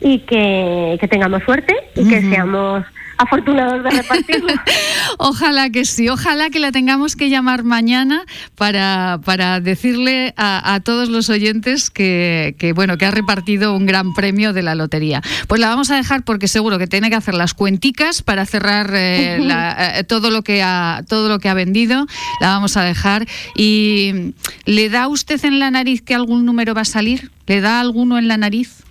y 0.00 0.20
que, 0.20 0.98
tengamos 1.10 1.42
suerte 1.42 1.74
y 1.94 2.08
que 2.08 2.20
seamos 2.22 2.84
afortunados 3.20 3.84
de 3.84 3.90
repartirlo. 3.90 4.52
ojalá 5.18 5.68
que 5.68 5.84
sí, 5.84 6.08
ojalá 6.08 6.48
que 6.48 6.58
la 6.58 6.72
tengamos 6.72 7.16
que 7.16 7.28
llamar 7.28 7.64
mañana 7.64 8.24
para, 8.54 9.20
para 9.24 9.60
decirle 9.60 10.32
a, 10.38 10.80
todos 10.82 11.10
los 11.10 11.28
oyentes 11.28 11.90
que, 11.90 12.72
bueno, 12.74 12.96
que 12.96 13.04
ha 13.04 13.10
repartido 13.10 13.76
un 13.76 13.84
gran 13.84 14.14
premio 14.14 14.54
de 14.54 14.62
la 14.62 14.74
lotería. 14.74 15.20
Pues 15.48 15.60
la 15.60 15.68
vamos 15.68 15.90
a 15.90 15.96
dejar 15.96 16.22
porque 16.24 16.48
seguro 16.48 16.78
que 16.78 16.86
tiene 16.86 17.10
que 17.10 17.16
hacer 17.16 17.34
las 17.34 17.52
cuenticas 17.52 18.22
para 18.22 18.46
cerrar 18.46 18.90
eh, 18.94 19.38
eh, 19.98 20.04
todo 20.04 20.30
lo 20.30 20.42
que 20.42 20.62
ha 20.62 21.02
todo 21.06 21.28
lo 21.28 21.38
que 21.38 21.50
ha 21.50 21.54
vendido. 21.54 22.06
La 22.40 22.48
vamos 22.48 22.78
a 22.78 22.84
dejar 22.84 23.26
y 23.54 24.32
¿le 24.64 24.88
da 24.88 25.08
usted 25.08 25.44
en 25.44 25.58
la 25.58 25.70
nariz 25.70 26.00
que 26.00 26.14
algún 26.14 26.46
número 26.46 26.74
va 26.74 26.82
a 26.82 26.86
salir? 26.86 27.30
¿Le 27.46 27.60
da 27.60 27.80
alguno 27.80 28.16
en 28.16 28.28
la 28.28 28.38
nariz? 28.38 28.84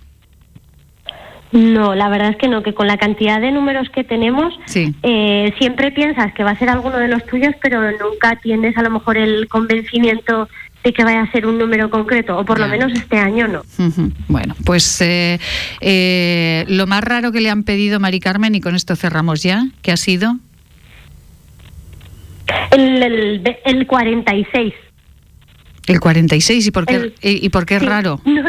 No, 1.52 1.94
la 1.96 2.08
verdad 2.08 2.30
es 2.30 2.36
que 2.36 2.46
no, 2.48 2.62
que 2.62 2.74
con 2.74 2.86
la 2.86 2.96
cantidad 2.96 3.40
de 3.40 3.50
números 3.50 3.88
que 3.90 4.04
tenemos, 4.04 4.54
eh, 5.02 5.52
siempre 5.58 5.90
piensas 5.90 6.32
que 6.34 6.44
va 6.44 6.52
a 6.52 6.58
ser 6.58 6.68
alguno 6.70 6.96
de 6.98 7.08
los 7.08 7.24
tuyos, 7.26 7.54
pero 7.60 7.80
nunca 7.90 8.36
tienes 8.40 8.76
a 8.78 8.82
lo 8.82 8.90
mejor 8.90 9.16
el 9.16 9.48
convencimiento 9.48 10.48
de 10.84 10.92
que 10.92 11.02
vaya 11.04 11.22
a 11.22 11.30
ser 11.32 11.46
un 11.46 11.58
número 11.58 11.90
concreto, 11.90 12.38
o 12.38 12.44
por 12.44 12.58
lo 12.60 12.68
menos 12.68 12.92
este 12.92 13.18
año 13.18 13.48
no. 13.48 13.62
Bueno, 14.28 14.54
pues 14.64 15.00
eh, 15.02 15.38
eh, 15.80 16.64
lo 16.68 16.86
más 16.86 17.02
raro 17.04 17.32
que 17.32 17.40
le 17.40 17.50
han 17.50 17.64
pedido 17.64 17.98
Mari 18.00 18.20
Carmen, 18.20 18.54
y 18.54 18.60
con 18.60 18.74
esto 18.76 18.94
cerramos 18.96 19.42
ya, 19.42 19.64
¿qué 19.82 19.92
ha 19.92 19.96
sido? 19.96 20.36
El, 22.70 23.02
el, 23.02 23.56
el 23.64 23.86
46. 23.86 24.72
El 25.86 26.00
46, 26.00 26.66
¿y 26.66 26.70
por 26.70 26.86
qué, 26.86 26.94
El- 26.94 27.14
y, 27.22 27.44
y 27.44 27.48
por 27.48 27.66
qué 27.66 27.74
es 27.76 27.80
Sí, 27.82 27.86
raro? 27.88 28.20
no, 28.24 28.42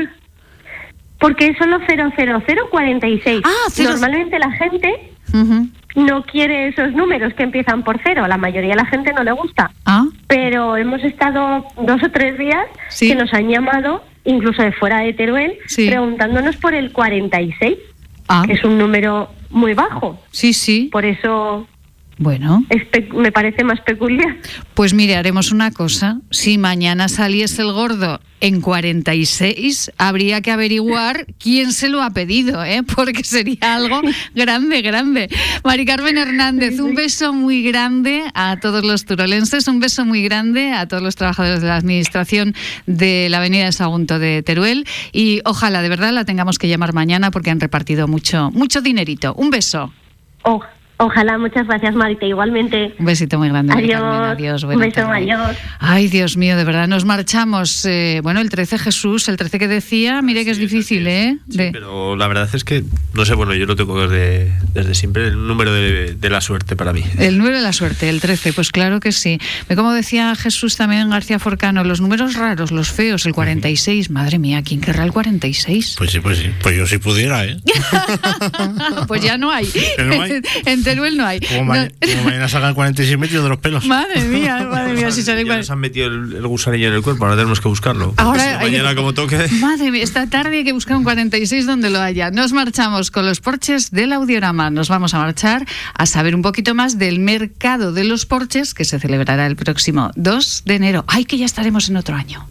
porque 1.22 1.48
es 1.48 1.58
solo 1.58 1.80
00046. 1.88 3.42
Ah, 3.46 3.50
cero- 3.70 3.92
Normalmente 3.92 4.40
la 4.40 4.51
gente 4.51 5.12
no 5.96 6.24
quiere 6.24 6.68
esos 6.70 6.92
números 6.94 7.34
que 7.36 7.44
empiezan 7.44 7.84
por 7.84 8.00
cero. 8.04 8.28
La 8.28 8.38
mayoría 8.38 8.72
de 8.72 8.75
la 8.75 8.86
gente 8.86 9.13
no 9.13 9.24
le 9.24 9.32
gusta. 9.32 9.72
Ah, 9.86 10.06
Pero 10.28 10.75
hemos 10.78 11.04
estado 11.04 11.66
dos 11.82 12.01
o 12.04 12.10
tres 12.12 12.38
días 12.38 12.66
Sí. 12.90 13.08
que 13.10 13.16
nos 13.16 13.34
han 13.34 13.48
llamado, 13.48 14.04
incluso 14.25 14.62
de 14.63 14.72
fuera 14.74 15.00
de 15.01 15.13
Teruel, 15.13 15.58
Sí. 15.68 15.88
preguntándonos 15.88 16.58
por 16.58 16.74
el 16.74 16.92
46, 16.92 17.78
ah, 18.28 18.44
que 18.46 18.54
es 18.54 18.63
un 18.63 18.78
número 18.78 19.30
muy 19.50 19.74
bajo. 19.74 20.20
sí, 20.32 20.54
sí. 20.54 20.90
Por 20.92 21.06
eso 21.06 21.68
Bueno, 22.18 22.63
me 23.15 23.32
parece 23.32 23.63
más 23.63 23.80
peculiar. 23.82 24.38
pues 24.75 24.94
mire, 24.94 25.15
haremos 25.15 25.51
una 25.51 25.72
cosa. 25.72 26.20
Si 26.30 26.58
mañana 26.60 27.08
saliese 27.10 27.63
el 27.63 27.72
gordo 27.72 28.20
en 28.41 28.62
46, 28.62 29.91
habría 29.98 30.41
que 30.41 30.51
averiguar 30.51 31.25
quién 31.39 31.72
se 31.74 31.89
lo 31.89 32.01
ha 32.03 32.12
pedido, 32.12 32.63
¿eh? 32.63 32.84
porque 32.96 33.24
sería 33.24 33.75
algo 33.75 34.01
grande, 34.36 34.82
grande. 34.82 35.30
Mari 35.63 35.86
Carmen 35.86 36.18
Hernández, 36.18 36.80
un 36.80 36.94
beso 36.96 37.34
muy 37.34 37.63
grande 37.63 38.24
a 38.36 38.58
todos 38.60 38.84
los 38.84 39.06
turolenses, 39.06 39.68
un 39.68 39.80
beso 39.80 40.06
muy 40.06 40.24
grande 40.24 40.74
a 40.74 40.88
todos 40.88 41.01
los 41.01 41.15
trabajadores 41.15 41.62
de 41.62 41.68
la 41.68 41.77
Administración 41.77 42.53
de 42.86 43.27
la 43.30 43.38
Avenida 43.38 43.65
de 43.65 43.72
Sagunto 43.72 44.20
de 44.20 44.44
Teruel 44.44 44.86
y 45.12 45.41
ojalá 45.46 45.82
de 45.82 45.89
verdad 45.89 46.12
la 46.13 46.25
tengamos 46.25 46.60
que 46.60 46.68
llamar 46.68 46.94
mañana 46.94 47.32
porque 47.32 47.50
han 47.50 47.60
repartido 47.60 48.08
mucho, 48.08 48.51
mucho 48.51 48.82
dinerito. 48.82 49.34
Un 49.36 49.50
beso. 49.50 49.91
O- 50.44 50.62
ojalá, 51.05 51.38
muchas 51.38 51.67
gracias, 51.67 51.96
Marita. 51.96 52.25
Igualmente. 52.25 52.93
Un 53.00 53.05
besito 53.05 53.38
muy 53.38 53.50
grande. 53.50 53.74
Adiós. 53.74 54.00
Carmen. 54.01 54.24
Adiós. 54.31 54.63
Un 54.63 54.79
beso, 54.79 55.01
adiós. 55.08 55.58
Ay, 55.79 56.08
Dios 56.08 56.38
mío, 56.38 56.55
de 56.58 56.63
verdad, 56.63 56.88
nos 56.88 57.05
marchamos. 57.05 57.86
eh, 57.86 58.20
bueno, 58.24 58.39
el 58.41 58.50
13 58.50 58.77
Jesús, 58.79 59.27
el 59.27 59.38
13 59.38 59.60
que 59.60 59.67
decía, 59.67 60.22
mire 60.22 60.46
que 60.46 60.51
es 60.51 60.58
difícil, 60.58 61.08
¿eh? 61.08 61.38
Sí, 61.50 61.58
De- 61.58 61.72
pero 61.72 62.15
la 62.15 62.27
verdad 62.27 62.50
es 62.53 62.63
que, 62.63 62.84
no 63.13 63.25
sé, 63.25 63.34
bueno, 63.36 63.53
yo 63.53 63.65
lo 63.65 63.75
tengo 63.75 64.00
desde, 64.08 64.51
desde 64.74 64.96
siempre, 64.96 65.27
el 65.27 65.48
número 65.48 65.74
de, 65.74 66.15
de 66.15 66.29
la 66.29 66.41
suerte 66.41 66.75
para 66.75 66.93
mí. 66.93 67.03
El 67.17 67.38
9 67.38 67.58
de 67.58 67.62
la 67.63 67.74
suerte, 67.74 68.10
el 68.10 68.22
13, 68.22 68.53
pues 68.53 68.72
claro 68.72 69.00
que 69.00 69.12
sí. 69.12 69.39
Ve 69.70 69.75
Como 69.75 69.91
decía 69.93 70.36
Jesús 70.36 70.75
también 70.77 71.10
García 71.10 71.39
Forcano, 71.39 71.84
los 71.84 72.01
números 72.01 72.36
raros, 72.36 72.72
los 72.72 72.91
feos, 72.91 73.25
el 73.25 73.34
46. 73.34 74.10
Madre 74.12 74.39
mía, 74.39 74.62
¿quién 74.63 74.81
querrá 74.81 75.03
el 75.03 75.12
46? 75.12 75.96
Pues 75.98 76.12
sí, 76.12 76.20
pues 76.20 76.38
sí. 76.38 76.51
Pues 76.62 76.77
yo 76.77 76.86
si 76.88 76.98
pudiera, 76.98 77.46
¿eh? 77.46 77.58
pues 79.08 79.22
ya 79.24 79.38
no 79.38 79.51
hay. 79.51 79.67
No 80.01 80.22
hay. 80.22 80.41
en 80.65 80.84
Teruel 80.91 81.17
no 81.17 81.25
hay. 81.25 81.39
Como, 81.39 81.74
No- 81.74 81.81
ma- 81.81 81.88
como 82.00 82.24
mañana 82.24 82.48
salgan 82.50 82.74
46 82.74 83.17
metros 83.17 83.43
de 83.43 83.50
los 83.50 83.57
pelos. 83.60 83.86
Madre 83.86 84.24
mía, 84.24 84.67
madre 84.69 84.93
mía, 84.93 85.12
si 85.12 85.21
sale 85.24 85.38
ya 85.38 85.41
igual. 85.43 85.57
nos 85.60 85.69
han 85.71 85.79
metido 85.79 86.07
el, 86.07 86.33
el 86.36 86.48
gusanillo 86.48 86.88
en 86.88 86.93
el 86.93 87.01
cuerpo, 87.01 87.25
ahora 87.25 87.36
tenemos 87.38 87.60
que 87.62 87.67
buscarlo. 87.67 88.13
Ahora 88.17 88.41
Si 88.43 88.50
hay 88.50 88.57
que- 88.57 88.63
mañana 88.77 88.95
como 88.95 89.13
toque... 89.13 89.38
Madre 89.60 89.91
mía, 89.91 90.03
esta 90.03 90.27
tarde 90.27 90.57
hay 90.57 90.63
que 90.63 90.74
buscar 90.74 90.98
un 90.98 91.03
46 91.03 91.65
donde 91.65 91.89
lo 91.89 92.00
haya. 92.01 92.31
Nos 92.31 92.53
marchamos 92.53 93.12
con 93.12 93.25
los 93.25 93.39
porches 93.41 93.91
del 93.91 94.13
Audiorama. 94.13 94.69
Nos 94.69 94.89
vamos 94.89 95.13
a 95.13 95.19
marchar 95.19 95.65
a 95.93 96.05
saber 96.05 96.36
un 96.36 96.41
poquito 96.41 96.75
más 96.75 96.98
del 96.98 97.19
mercado 97.19 97.91
de 97.93 98.03
los 98.03 98.25
porches 98.25 98.74
que 98.74 98.86
se 98.86 99.00
celebrará 99.00 99.45
el 99.48 99.55
próximo 99.55 100.12
2 100.15 100.63
de 100.65 100.75
enero. 100.75 101.05
¡Ay, 101.07 101.25
que 101.25 101.38
ya 101.38 101.45
estaremos 101.45 101.89
en 101.89 101.98
otro 101.98 102.15
año! 102.15 102.48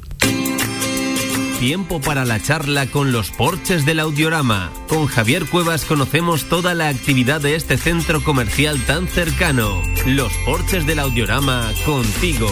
Tiempo 1.61 2.01
para 2.01 2.25
la 2.25 2.41
charla 2.41 2.87
con 2.87 3.13
los 3.13 3.31
porches 3.31 3.85
del 3.85 4.01
Audiorama. 4.01 4.73
Con 4.89 5.05
Javier 5.05 5.45
Cuevas 5.45 5.85
conocemos 5.85 6.49
toda 6.49 6.75
la 6.75 6.89
actividad 6.89 7.43
de 7.43 7.55
este 7.55 7.77
centro 7.77 8.25
comercial 8.25 8.83
tan 8.87 9.07
cercano. 9.07 9.83
Los 10.07 10.33
porches 10.47 10.87
del 10.87 11.01
Audiorama 11.01 11.71
contigo. 11.85 12.49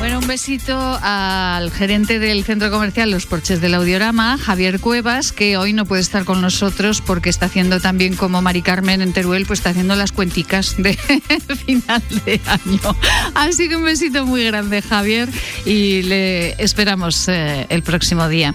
Bueno, 0.00 0.18
un 0.18 0.26
besito 0.26 0.98
al 1.02 1.70
gerente 1.70 2.18
del 2.18 2.42
centro 2.42 2.70
comercial 2.70 3.10
Los 3.10 3.26
Porches 3.26 3.60
del 3.60 3.74
Audiorama, 3.74 4.38
Javier 4.38 4.80
Cuevas, 4.80 5.30
que 5.30 5.58
hoy 5.58 5.74
no 5.74 5.84
puede 5.84 6.00
estar 6.00 6.24
con 6.24 6.40
nosotros 6.40 7.02
porque 7.02 7.28
está 7.28 7.46
haciendo 7.46 7.80
también 7.80 8.16
como 8.16 8.40
Mari 8.40 8.62
Carmen 8.62 9.02
en 9.02 9.12
Teruel, 9.12 9.44
pues 9.44 9.58
está 9.58 9.70
haciendo 9.70 9.94
las 9.96 10.12
cuenticas 10.12 10.76
de 10.78 10.94
final 11.66 12.02
de 12.24 12.40
año. 12.46 12.96
Así 13.34 13.68
que 13.68 13.76
un 13.76 13.84
besito 13.84 14.24
muy 14.24 14.42
grande, 14.42 14.80
Javier, 14.80 15.28
y 15.66 16.00
le 16.04 16.52
esperamos 16.52 17.28
eh, 17.28 17.66
el 17.68 17.82
próximo 17.82 18.26
día. 18.26 18.54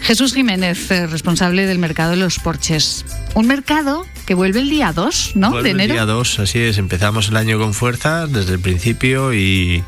Jesús 0.00 0.32
Jiménez, 0.32 0.92
eh, 0.92 1.08
responsable 1.08 1.66
del 1.66 1.80
mercado 1.80 2.12
de 2.12 2.18
los 2.18 2.38
Porches. 2.38 3.04
Un 3.34 3.48
mercado 3.48 4.06
que 4.26 4.34
vuelve 4.34 4.60
el 4.60 4.70
día 4.70 4.92
2, 4.92 5.32
¿no? 5.34 5.50
Vuelve 5.50 5.70
de 5.70 5.70
el 5.70 5.80
enero. 5.80 5.94
día 5.94 6.06
2, 6.06 6.38
así 6.40 6.60
es. 6.60 6.78
Empezamos 6.78 7.28
el 7.28 7.36
año 7.36 7.58
con 7.58 7.74
fuerza 7.74 8.26
desde 8.26 8.54
el 8.54 8.60
principio 8.60 9.34
y, 9.34 9.82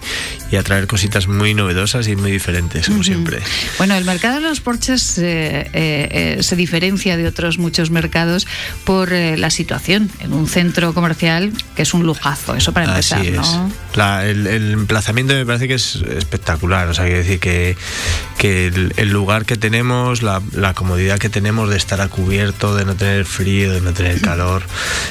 y 0.50 0.56
a 0.56 0.62
traer 0.62 0.86
cositas 0.86 1.26
muy 1.28 1.54
novedosas 1.54 2.06
y 2.08 2.16
muy 2.16 2.30
diferentes, 2.30 2.86
como 2.88 3.02
siempre. 3.02 3.40
Bueno, 3.78 3.94
el 3.96 4.04
mercado 4.04 4.36
de 4.36 4.42
los 4.42 4.60
porches 4.60 5.18
eh, 5.18 5.68
eh, 5.72 6.36
eh, 6.38 6.42
se 6.42 6.54
diferencia 6.56 7.16
de 7.16 7.26
otros 7.26 7.58
muchos 7.58 7.90
mercados 7.90 8.46
por 8.84 9.12
eh, 9.12 9.36
la 9.36 9.50
situación 9.50 10.10
en 10.20 10.32
un 10.32 10.46
centro 10.48 10.94
comercial 10.94 11.52
que 11.74 11.82
es 11.82 11.94
un 11.94 12.04
lujazo, 12.04 12.54
eso 12.54 12.72
para 12.72 12.86
empezar, 12.86 13.20
Así 13.20 13.28
es. 13.28 13.34
¿no? 13.36 13.72
La- 13.94 14.24
el, 14.26 14.46
el 14.46 14.72
emplazamiento 14.72 15.34
me 15.34 15.44
parece 15.44 15.66
que 15.68 15.74
es 15.74 15.96
espectacular. 16.16 16.88
O 16.88 16.94
sea, 16.94 17.04
quiero 17.06 17.18
decir 17.20 17.40
que, 17.40 17.76
que 18.38 18.66
el, 18.68 18.92
el 18.96 19.10
lugar 19.10 19.44
que 19.46 19.56
tenemos, 19.56 20.22
la, 20.22 20.40
la 20.52 20.74
comodidad 20.74 21.18
que 21.18 21.28
tenemos 21.28 21.68
de 21.70 21.76
estar 21.76 22.00
a 22.00 22.08
cubierto, 22.08 22.74
de 22.76 22.84
no 22.84 22.94
tener 22.94 23.24
frío, 23.24 23.72
de 23.72 23.80
no 23.80 23.92
tener 23.92 24.20
calor, 24.20 24.62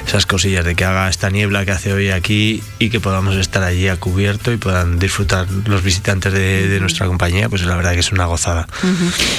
esas 0.07 0.25
cosillas 0.25 0.63
de 0.65 0.75
que 0.75 0.85
haga 0.85 1.09
esta 1.09 1.29
niebla 1.29 1.65
que 1.65 1.71
hace 1.71 1.91
hoy 1.93 2.09
aquí 2.09 2.63
y 2.79 2.89
que 2.89 2.99
podamos 2.99 3.35
estar 3.35 3.63
allí 3.63 3.87
a 3.87 3.97
cubierto 3.97 4.51
y 4.53 4.57
puedan 4.57 4.97
disfrutar 4.99 5.24
los 5.65 5.83
visitantes 5.83 6.33
de, 6.33 6.67
de 6.67 6.79
nuestra 6.79 7.07
compañía, 7.07 7.49
pues 7.49 7.65
la 7.65 7.75
verdad 7.75 7.93
que 7.93 7.99
es 7.99 8.11
una 8.11 8.25
gozada. 8.25 8.67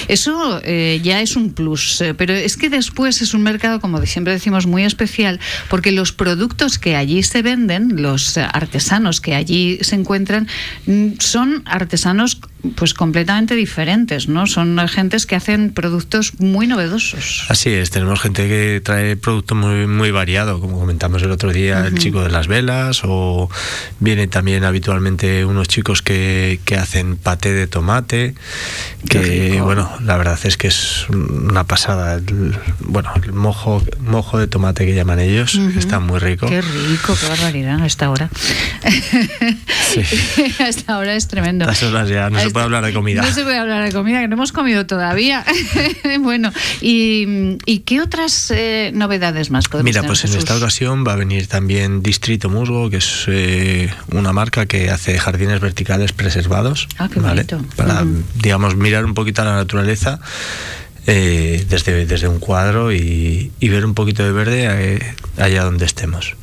Eso 0.08 0.60
eh, 0.64 1.00
ya 1.02 1.20
es 1.20 1.36
un 1.36 1.52
plus, 1.52 2.00
eh, 2.00 2.14
pero 2.14 2.34
es 2.34 2.56
que 2.56 2.68
después 2.70 3.22
es 3.22 3.34
un 3.34 3.42
mercado, 3.42 3.80
como 3.80 4.04
siempre 4.06 4.32
decimos, 4.32 4.66
muy 4.66 4.84
especial, 4.84 5.40
porque 5.68 5.92
los 5.92 6.12
productos 6.12 6.78
que 6.78 6.96
allí 6.96 7.22
se 7.22 7.42
venden, 7.42 8.02
los 8.02 8.36
artesanos 8.38 9.20
que 9.20 9.34
allí 9.34 9.78
se 9.82 9.94
encuentran, 9.94 10.48
mm, 10.86 11.14
son 11.18 11.62
artesanos 11.66 12.40
pues 12.74 12.94
completamente 12.94 13.54
diferentes, 13.54 14.28
¿no? 14.28 14.46
Son 14.46 14.76
gentes 14.88 15.26
que 15.26 15.36
hacen 15.36 15.72
productos 15.72 16.40
muy 16.40 16.66
novedosos. 16.66 17.46
Así 17.48 17.70
es, 17.70 17.90
tenemos 17.90 18.20
gente 18.20 18.48
que 18.48 18.80
trae 18.82 19.16
producto 19.16 19.54
muy, 19.54 19.86
muy 19.86 20.10
variado, 20.10 20.60
como 20.60 20.78
comentamos 20.78 21.22
el 21.22 21.30
otro 21.30 21.52
día, 21.52 21.86
el 21.86 21.98
chico 21.98 22.22
de 22.22 22.30
las 22.30 22.48
velas, 22.48 23.02
o 23.04 23.48
vienen 24.00 24.30
también 24.30 24.64
habitualmente 24.64 25.44
unos 25.44 25.68
chicos 25.68 25.75
que, 25.82 26.60
que 26.64 26.76
hacen 26.76 27.16
paté 27.16 27.52
de 27.52 27.66
tomate, 27.66 28.34
que 29.08 29.60
bueno, 29.60 29.90
la 30.02 30.16
verdad 30.16 30.38
es 30.44 30.56
que 30.56 30.68
es 30.68 31.06
una 31.10 31.64
pasada. 31.64 32.14
El, 32.14 32.56
bueno, 32.80 33.10
el 33.22 33.32
mojo, 33.32 33.82
mojo 34.00 34.38
de 34.38 34.46
tomate 34.46 34.86
que 34.86 34.94
llaman 34.94 35.20
ellos, 35.20 35.58
que 35.72 35.78
está 35.78 36.00
muy 36.00 36.18
rico. 36.18 36.46
Qué 36.46 36.60
rico, 36.60 37.16
qué 37.20 37.28
barbaridad 37.28 37.80
a 37.80 37.86
esta 37.86 38.10
hora. 38.10 38.30
a 40.58 40.68
esta 40.68 40.98
hora 40.98 41.14
es 41.14 41.28
tremendo. 41.28 41.68
A 41.68 41.72
estas 41.72 41.90
horas 41.90 42.08
ya 42.08 42.30
no 42.30 42.38
A 42.38 42.42
se 42.42 42.50
puede 42.50 42.64
hablar 42.64 42.84
de 42.84 42.92
comida. 42.92 43.22
No 43.22 43.32
se 43.32 43.42
puede 43.42 43.58
hablar 43.58 43.84
de 43.84 43.92
comida, 43.92 44.20
que 44.20 44.28
no 44.28 44.34
hemos 44.34 44.52
comido 44.52 44.86
todavía. 44.86 45.44
bueno, 46.20 46.52
¿y, 46.80 47.56
y 47.66 47.80
qué 47.80 48.00
otras 48.00 48.50
eh, 48.50 48.90
novedades 48.94 49.50
más 49.50 49.68
podemos 49.68 49.84
Mira, 49.84 50.02
pues 50.02 50.24
en 50.24 50.34
esta 50.34 50.56
ocasión 50.56 51.04
va 51.06 51.12
a 51.12 51.16
venir 51.16 51.46
también 51.46 52.02
Distrito 52.02 52.48
Musgo, 52.48 52.90
que 52.90 52.98
es 52.98 53.24
eh, 53.28 53.92
una 54.12 54.32
marca 54.32 54.66
que 54.66 54.90
hace 54.90 55.18
jardines 55.18 55.60
verticales 55.66 56.12
preservados. 56.12 56.88
Ah, 56.98 57.08
qué 57.12 57.20
bonito. 57.20 57.60
Para, 57.76 58.04
digamos, 58.40 58.76
mirar 58.76 59.04
un 59.04 59.14
poquito 59.14 59.42
a 59.42 59.44
la 59.44 59.56
naturaleza 59.56 60.20
eh, 61.06 61.64
desde, 61.68 62.04
desde 62.06 62.26
un 62.26 62.40
cuadro 62.40 62.92
y, 62.92 63.52
y 63.60 63.68
ver 63.68 63.84
un 63.84 63.94
poquito 63.94 64.24
de 64.24 64.32
verde 64.32 64.66
eh, 64.68 65.14
allá 65.36 65.62
donde 65.64 65.84
estemos. 65.84 66.34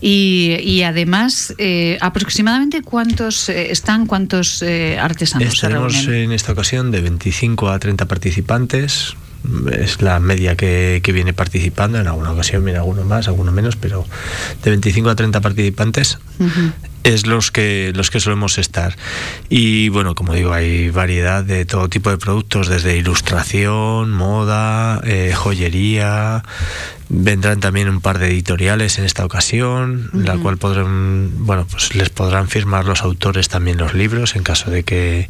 Y, 0.00 0.56
y 0.62 0.82
además, 0.82 1.54
eh, 1.58 1.98
aproximadamente 2.00 2.82
cuántos 2.82 3.48
eh, 3.48 3.70
están, 3.70 4.06
cuántos 4.06 4.62
artesanos 4.98 5.54
Estaremos 5.54 6.06
en 6.06 6.32
esta 6.32 6.52
ocasión 6.52 6.90
de 6.90 7.02
25 7.02 7.68
a 7.68 7.78
30 7.78 8.06
participantes. 8.06 9.14
Es 9.72 10.02
la 10.02 10.20
media 10.20 10.54
que, 10.54 11.00
que 11.02 11.12
viene 11.12 11.32
participando. 11.32 11.98
En 11.98 12.06
alguna 12.06 12.32
ocasión 12.32 12.64
viene 12.64 12.78
alguno 12.78 13.04
más, 13.04 13.28
alguno 13.28 13.52
menos, 13.52 13.76
pero 13.76 14.06
de 14.62 14.70
25 14.70 15.10
a 15.10 15.16
30 15.16 15.40
participantes. 15.40 16.18
Es 17.04 17.26
los 17.26 17.50
que 17.50 17.92
los 17.94 18.10
que 18.10 18.20
solemos 18.20 18.58
estar. 18.58 18.96
Y 19.48 19.88
bueno 19.88 20.14
como 20.14 20.34
digo 20.34 20.52
hay 20.52 20.90
variedad 20.90 21.44
de 21.44 21.64
todo 21.64 21.88
tipo 21.88 22.10
de 22.10 22.18
productos 22.18 22.68
desde 22.68 22.96
ilustración 22.96 24.10
moda 24.10 25.00
eh, 25.04 25.32
joyería 25.34 26.42
vendrán 27.10 27.58
también 27.58 27.88
un 27.88 28.00
par 28.00 28.18
de 28.18 28.28
editoriales 28.28 28.98
en 28.98 29.04
esta 29.04 29.24
ocasión, 29.24 30.10
en 30.14 30.24
la 30.24 30.38
cual 30.38 30.56
podrán, 30.56 31.44
bueno, 31.44 31.66
pues 31.70 31.94
les 31.94 32.08
podrán 32.08 32.48
firmar 32.48 32.84
los 32.86 33.02
autores 33.02 33.48
también 33.48 33.78
los 33.78 33.94
libros 33.94 34.36
en 34.36 34.44
caso 34.44 34.70
de 34.70 34.84
que 34.84 35.28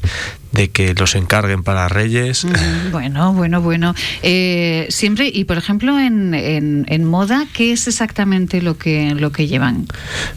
de 0.53 0.69
que 0.71 0.95
los 0.95 1.15
encarguen 1.15 1.63
para 1.63 1.89
Reyes. 1.89 2.47
Bueno, 2.91 3.33
bueno, 3.33 3.61
bueno. 3.61 3.95
Eh, 4.23 4.87
siempre, 4.91 5.31
y 5.33 5.45
por 5.45 5.57
ejemplo, 5.57 5.99
en, 5.99 6.35
en, 6.35 7.05
moda, 7.05 7.47
¿qué 7.53 7.73
es 7.73 7.87
exactamente 7.87 8.63
lo 8.63 8.77
que, 8.79 9.15
lo 9.15 9.31
que 9.31 9.47
llevan? 9.47 9.87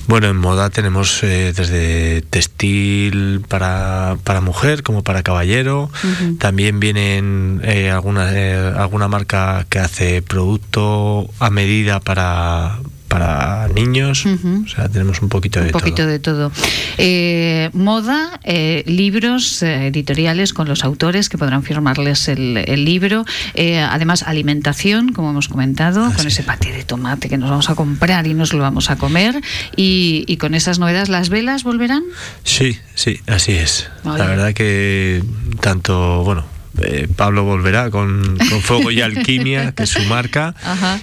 Bueno, 0.07 0.27
en 0.27 0.37
moda 0.37 0.69
tenemos 0.69 1.23
eh, 1.23 1.51
desde 1.55 2.21
textil 2.21 3.41
para, 3.47 4.17
para 4.23 4.41
mujer 4.41 4.83
como 4.83 5.03
para 5.03 5.23
caballero. 5.23 5.89
También 6.37 6.79
vienen 6.79 7.61
eh, 7.63 7.89
alguna, 7.89 8.29
alguna 8.77 9.07
marca 9.07 9.65
que 9.69 9.79
hace 9.79 10.21
producto 10.21 11.29
a 11.39 11.49
medida 11.49 11.99
para, 11.99 12.79
para 13.13 13.67
niños. 13.67 14.25
O 14.25 14.67
sea, 14.67 14.89
tenemos 14.89 15.21
un 15.21 15.29
poquito 15.29 15.59
de 15.59 15.67
todo. 15.67 15.77
Un 15.77 15.81
poquito 15.81 16.07
de 16.07 16.17
todo. 16.17 16.51
Eh, 16.97 17.69
moda, 17.73 18.39
eh, 18.43 18.83
libros 18.87 19.61
eh, 19.61 19.87
editoriales 19.87 20.51
con 20.51 20.67
los 20.67 20.83
autores 20.83 21.29
que 21.29 21.37
podrán 21.37 21.61
firmarles 21.61 22.27
el, 22.27 22.85
libro. 22.85 23.23
además, 23.89 24.23
alimentación, 24.23 25.13
como 25.13 25.29
hemos 25.29 25.47
comentado, 25.47 26.11
con 26.15 26.25
ese 26.25 26.41
paté 26.41 26.71
de 26.71 26.83
tomate 26.83 27.29
que 27.29 27.37
nos 27.37 27.51
vamos 27.51 27.69
a 27.69 27.75
comprar 27.75 28.25
y 28.25 28.33
nos 28.33 28.51
lo 28.51 28.63
vamos 28.63 28.89
a 28.89 28.95
comer. 28.95 29.41
Y, 29.75 30.23
y 30.27 30.37
con 30.37 30.55
esas 30.55 30.79
novedades, 30.79 31.09
¿las 31.09 31.29
velas 31.29 31.63
volverán? 31.63 32.03
Sí, 32.43 32.79
sí, 32.95 33.19
así 33.27 33.51
es. 33.51 33.89
La 34.03 34.25
verdad 34.25 34.53
que 34.53 35.23
tanto, 35.61 36.23
bueno, 36.23 36.45
eh, 36.81 37.07
Pablo 37.15 37.43
volverá 37.43 37.91
con, 37.91 38.37
Fuego 38.61 38.91
y 38.91 39.01
Alquimia, 39.03 39.73
que 39.73 39.83
es 39.83 39.89
su 39.89 40.01
marca, 40.03 40.55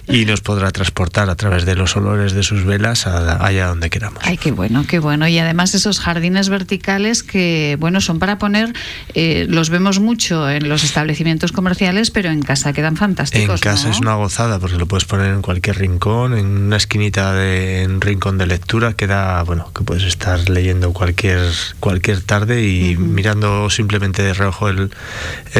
y 0.09 0.25
nos 0.25 0.41
podrá 0.41 0.71
transportar 0.71 1.31
a 1.31 1.37
través 1.37 1.65
de 1.65 1.77
los 1.77 1.97
olores 1.97 2.33
de 2.33 2.43
sus 2.43 2.65
velas 2.65 3.07
allá 3.07 3.67
donde 3.67 3.91
queramos. 3.91 4.23
Ay, 4.25 4.37
qué 4.37 4.51
bueno, 4.51 4.85
qué 4.87 4.99
bueno. 4.99 5.29
Y 5.29 5.39
además 5.39 5.75
esos 5.75 6.01
jardines 6.01 6.49
verticales 6.49 7.23
que, 7.23 7.77
bueno, 7.79 8.01
son 8.01 8.19
para 8.19 8.39
poner, 8.39 8.73
eh, 9.15 9.47
los 9.49 9.71
vemos 9.71 10.01
mucho 10.01 10.51
en 10.51 10.69
los 10.69 10.85
establecimientos 10.85 11.53
comerciales, 11.53 12.11
pero 12.11 12.31
en 12.31 12.43
casa 12.43 12.73
quedan 12.73 12.97
fantásticos. 12.97 13.61
En 13.61 13.71
casa 13.71 13.91
es 13.91 14.01
una 14.01 14.15
gozada, 14.15 14.59
porque 14.59 14.77
lo 14.77 14.87
puedes 14.87 15.05
poner 15.05 15.33
en 15.33 15.43
cualquier 15.43 15.79
rincón, 15.79 16.37
en 16.37 16.47
una 16.47 16.77
esquinita 16.77 17.33
de 17.35 17.87
un 17.89 18.01
rincón 18.01 18.39
de 18.39 18.47
lectura, 18.47 18.95
queda, 18.95 19.43
bueno, 19.45 19.71
que 19.75 19.85
puedes 19.85 20.05
estar 20.05 20.49
leyendo 20.49 20.93
cualquier, 20.93 21.53
cualquier 21.79 22.23
tarde 22.23 22.67
y 22.67 22.97
mirando 22.97 23.71
simplemente 23.71 24.23
de 24.23 24.35
reojo 24.35 24.69
el 24.69 24.91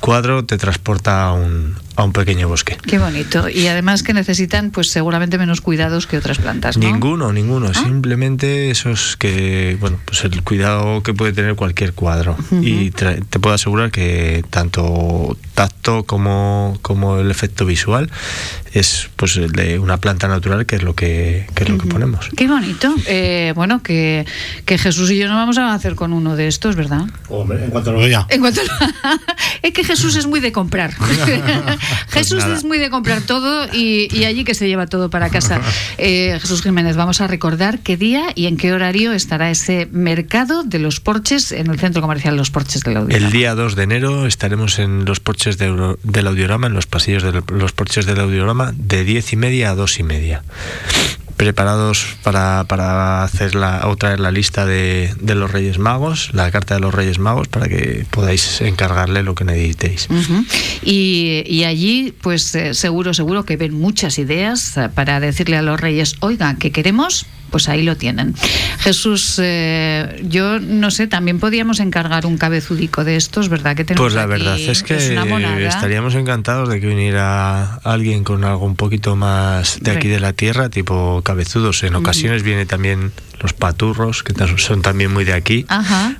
cuadro 0.00 0.44
te 0.44 0.58
transporta 0.58 1.24
a 1.24 1.32
un, 1.32 1.76
a 2.00 2.04
un 2.04 2.12
pequeño 2.12 2.48
bosque. 2.48 2.78
Qué 2.86 2.98
bonito. 2.98 3.48
Y 3.48 3.66
además 3.66 4.02
que 4.02 4.14
necesitan, 4.14 4.70
pues 4.70 4.90
seguramente 4.90 5.36
menos 5.38 5.60
cuidados 5.60 6.06
que 6.06 6.16
otras 6.16 6.38
plantas. 6.38 6.78
¿no? 6.78 6.90
Ninguno, 6.90 7.32
ninguno. 7.32 7.68
Ah. 7.68 7.74
Simplemente 7.74 8.70
esos 8.70 9.16
que, 9.16 9.76
bueno, 9.80 9.98
pues 10.06 10.24
el 10.24 10.42
cuidado 10.42 11.02
que 11.02 11.12
puede 11.12 11.32
tener 11.32 11.54
cualquier 11.56 11.92
cuadro. 11.92 12.36
Y 12.62 12.90
te, 12.90 13.20
puedo 13.38 13.54
asegurar 13.54 13.90
que 13.90 14.44
tanto 14.50 15.36
tacto 15.54 16.04
como, 16.04 16.78
como 16.82 17.18
el 17.18 17.30
efecto 17.30 17.66
visual 17.66 18.10
es 18.72 19.10
pues 19.16 19.36
el 19.36 19.50
de 19.50 19.78
una 19.78 19.96
planta 19.96 20.28
natural 20.28 20.64
que 20.64 20.76
es 20.76 20.82
lo 20.82 20.94
que, 20.94 21.46
es 21.56 21.68
lo 21.68 21.76
que 21.76 21.86
ponemos. 21.86 22.28
Qué 22.36 22.46
bonito. 22.46 22.94
Eh, 23.06 23.52
bueno, 23.54 23.82
que, 23.82 24.24
que, 24.64 24.78
Jesús 24.78 25.10
y 25.10 25.18
yo 25.18 25.28
no 25.28 25.34
vamos 25.34 25.58
a 25.58 25.74
hacer 25.74 25.96
con 25.96 26.12
uno 26.12 26.36
de 26.36 26.46
estos, 26.46 26.76
¿verdad? 26.76 27.02
Hombre, 27.28 27.64
en 27.64 27.70
cuanto 27.70 27.92
lo 27.92 27.98
vea. 27.98 28.26
En 28.28 28.40
cuanto 28.40 28.60
es 29.62 29.72
que 29.72 29.84
Jesús 29.84 30.16
es 30.16 30.26
muy 30.26 30.40
de 30.40 30.52
comprar. 30.52 30.94
Pues 32.12 32.28
Jesús 32.28 32.44
es 32.44 32.64
muy 32.64 32.78
de 32.78 32.90
comprar 32.90 33.22
todo 33.22 33.66
y, 33.72 34.24
allí 34.24 34.44
que 34.44 34.54
se 34.54 34.68
lleva 34.68 34.86
todo 34.86 35.10
para 35.10 35.30
casa. 35.30 35.60
Eh, 36.02 36.38
Jesús 36.40 36.62
Jiménez, 36.62 36.96
vamos 36.96 37.20
a 37.20 37.26
recordar 37.26 37.80
qué 37.80 37.96
día 37.96 38.32
y 38.34 38.46
en 38.46 38.56
qué 38.56 38.72
horario 38.72 39.12
estará 39.12 39.50
ese 39.50 39.86
mercado 39.92 40.62
de 40.62 40.78
los 40.78 41.00
porches 41.00 41.52
en 41.52 41.68
el 41.68 41.78
centro 41.78 42.00
comercial 42.00 42.36
Los 42.36 42.50
Porches 42.50 42.82
del 42.84 42.96
Audiorama. 42.96 43.26
El 43.26 43.32
día 43.32 43.54
2 43.54 43.76
de 43.76 43.82
enero 43.82 44.26
estaremos 44.26 44.78
en 44.78 45.04
los 45.04 45.20
porches 45.20 45.58
del 45.58 46.26
Audiorama, 46.26 46.68
en 46.68 46.74
los 46.74 46.86
pasillos 46.86 47.22
de 47.22 47.42
los 47.52 47.72
porches 47.72 48.06
del 48.06 48.20
Audiorama, 48.20 48.72
de 48.74 49.04
10 49.04 49.32
y 49.34 49.36
media 49.36 49.70
a 49.70 49.74
2 49.74 49.98
y 49.98 50.02
media 50.04 50.42
preparados 51.40 52.18
para, 52.22 52.64
para 52.68 53.22
hacer 53.22 53.54
la, 53.54 53.88
o 53.88 53.96
traer 53.96 54.20
la 54.20 54.30
lista 54.30 54.66
de, 54.66 55.14
de, 55.22 55.34
los 55.34 55.50
Reyes 55.50 55.78
Magos, 55.78 56.28
la 56.34 56.50
carta 56.50 56.74
de 56.74 56.80
los 56.80 56.92
Reyes 56.92 57.18
Magos, 57.18 57.48
para 57.48 57.66
que 57.66 58.04
podáis 58.10 58.60
encargarle 58.60 59.22
lo 59.22 59.34
que 59.34 59.44
necesitéis. 59.44 60.06
y, 60.82 61.42
y, 61.46 61.64
allí, 61.64 62.12
pues 62.20 62.54
eh, 62.54 62.74
seguro, 62.74 63.14
seguro 63.14 63.46
que 63.46 63.56
ven 63.56 63.72
muchas 63.72 64.18
ideas 64.18 64.76
eh, 64.76 64.90
para 64.94 65.18
decirle 65.18 65.56
a 65.56 65.62
los 65.62 65.80
Reyes, 65.80 66.16
oiga, 66.20 66.56
¿qué 66.58 66.72
queremos? 66.72 67.24
Pues 67.50 67.68
ahí 67.68 67.82
lo 67.82 67.96
tienen. 67.96 68.34
Jesús, 68.78 69.40
eh, 69.42 70.22
yo 70.28 70.58
no 70.60 70.90
sé, 70.90 71.06
también 71.06 71.38
podíamos 71.38 71.80
encargar 71.80 72.26
un 72.26 72.38
cabezudico 72.38 73.04
de 73.04 73.16
estos, 73.16 73.48
¿verdad? 73.48 73.76
Que 73.76 73.84
pues 73.84 74.14
la 74.14 74.26
verdad 74.26 74.58
es 74.58 74.82
que 74.82 74.96
estaríamos 74.96 76.14
encantados 76.14 76.68
de 76.68 76.80
que 76.80 76.86
viniera 76.86 77.74
alguien 77.84 78.24
con 78.24 78.44
algo 78.44 78.64
un 78.64 78.76
poquito 78.76 79.16
más 79.16 79.78
de 79.80 79.90
aquí 79.90 80.08
de 80.08 80.20
la 80.20 80.32
tierra, 80.32 80.68
tipo 80.68 81.22
cabezudos. 81.22 81.82
En 81.82 81.94
ocasiones 81.94 82.42
viene 82.42 82.66
también 82.66 83.12
los 83.40 83.52
paturros, 83.52 84.22
que 84.22 84.34
son 84.58 84.82
también 84.82 85.12
muy 85.12 85.24
de 85.24 85.32
aquí. 85.32 85.66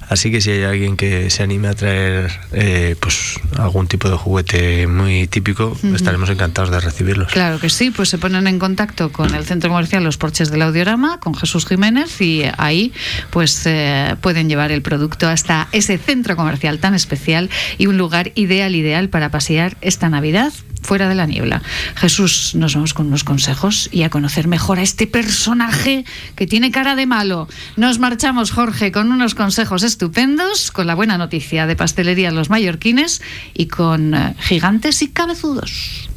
Así 0.09 0.31
que 0.31 0.41
si 0.41 0.51
hay 0.51 0.65
alguien 0.65 0.97
que 0.97 1.31
se 1.31 1.43
anime 1.43 1.69
a 1.69 1.75
traer 1.75 2.31
eh, 2.53 2.97
pues 3.01 3.39
algún 3.59 3.87
tipo 3.87 4.09
de 4.09 4.17
juguete 4.17 4.87
muy 4.87 5.27
típico, 5.27 5.77
estaremos 5.95 6.31
encantados 6.31 6.71
de 6.71 6.81
recibirlos. 6.81 7.33
Claro 7.33 7.61
que 7.61 7.71
sí, 7.71 7.91
pues 7.91 8.09
se 8.09 8.19
ponen 8.19 8.47
en 8.47 8.59
contacto 8.59 9.13
con 9.13 9.35
el 9.35 9.45
centro 9.45 9.71
comercial 9.71 10.03
Los 10.03 10.17
Porches 10.17 10.51
del 10.51 10.63
Audiorama, 10.63 11.21
con 11.21 11.35
Jesús 11.35 11.67
Jiménez, 11.67 12.21
y 12.21 12.45
ahí 12.57 12.93
pues 13.31 13.63
eh, 13.67 14.17
pueden 14.21 14.49
llevar 14.49 14.73
el 14.73 14.83
producto 14.83 15.29
hasta 15.29 15.69
ese 15.73 15.99
centro 15.99 16.37
comercial 16.37 16.79
tan 16.79 16.95
especial 16.95 17.51
y 17.79 17.87
un 17.87 17.99
lugar 17.99 18.33
ideal, 18.35 18.75
ideal 18.75 19.09
para 19.09 19.31
pasear 19.31 19.77
esta 19.81 20.09
Navidad 20.09 20.53
fuera 20.83 21.09
de 21.09 21.15
la 21.15 21.27
niebla. 21.27 21.63
Jesús, 21.97 22.55
nos 22.55 22.75
vamos 22.75 22.95
con 22.95 23.07
unos 23.07 23.25
consejos 23.25 23.89
y 23.93 24.03
a 24.03 24.11
conocer 24.11 24.49
mejor 24.49 24.79
a 24.79 24.83
este 24.83 25.07
personaje 25.07 26.05
que 26.37 26.47
tiene 26.47 26.71
cara 26.71 26.97
de 26.97 27.07
malo. 27.07 27.49
Nos 27.77 27.99
marchamos, 27.99 28.51
Jorge, 28.51 28.93
con 28.93 29.13
unos 29.13 29.35
consejos 29.35 29.83
estupendos, 29.83 30.71
con 30.71 30.87
la 30.87 30.95
buena 30.95 31.19
noticia 31.19 31.67
de 31.67 31.77
pastelería 31.77 32.31
Los 32.31 32.51
Mallorquines 32.51 33.23
y 33.55 33.67
con 33.67 34.15
eh, 34.15 34.35
gigantes 34.39 35.03
y 35.03 35.09
cabezudos. 35.09 36.11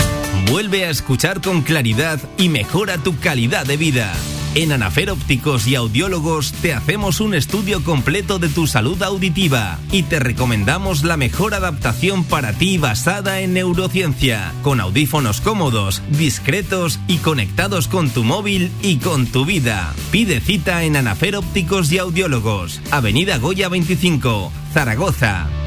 Vuelve 0.49 0.85
a 0.85 0.89
escuchar 0.89 1.41
con 1.41 1.61
claridad 1.61 2.19
y 2.37 2.49
mejora 2.49 2.97
tu 2.97 3.17
calidad 3.19 3.65
de 3.65 3.77
vida. 3.77 4.13
En 4.55 4.71
Anafer 4.71 5.09
Ópticos 5.09 5.65
y 5.65 5.73
Audiólogos 5.73 6.53
te 6.61 6.73
hacemos 6.73 7.21
un 7.21 7.33
estudio 7.33 7.83
completo 7.83 8.37
de 8.37 8.49
tu 8.49 8.67
salud 8.67 9.01
auditiva 9.01 9.79
y 9.91 10.03
te 10.03 10.19
recomendamos 10.19 11.03
la 11.03 11.17
mejor 11.17 11.55
adaptación 11.55 12.23
para 12.23 12.53
ti 12.53 12.77
basada 12.77 13.41
en 13.41 13.53
neurociencia, 13.53 14.53
con 14.61 14.79
audífonos 14.79 15.41
cómodos, 15.41 16.03
discretos 16.09 16.99
y 17.07 17.17
conectados 17.17 17.87
con 17.87 18.11
tu 18.11 18.23
móvil 18.23 18.69
y 18.83 18.97
con 18.97 19.25
tu 19.25 19.45
vida. 19.45 19.93
Pide 20.11 20.39
cita 20.39 20.83
en 20.83 20.97
Anafer 20.97 21.35
Ópticos 21.35 21.91
y 21.91 21.97
Audiólogos, 21.97 22.79
Avenida 22.91 23.39
Goya 23.39 23.69
25, 23.69 24.51
Zaragoza. 24.71 25.62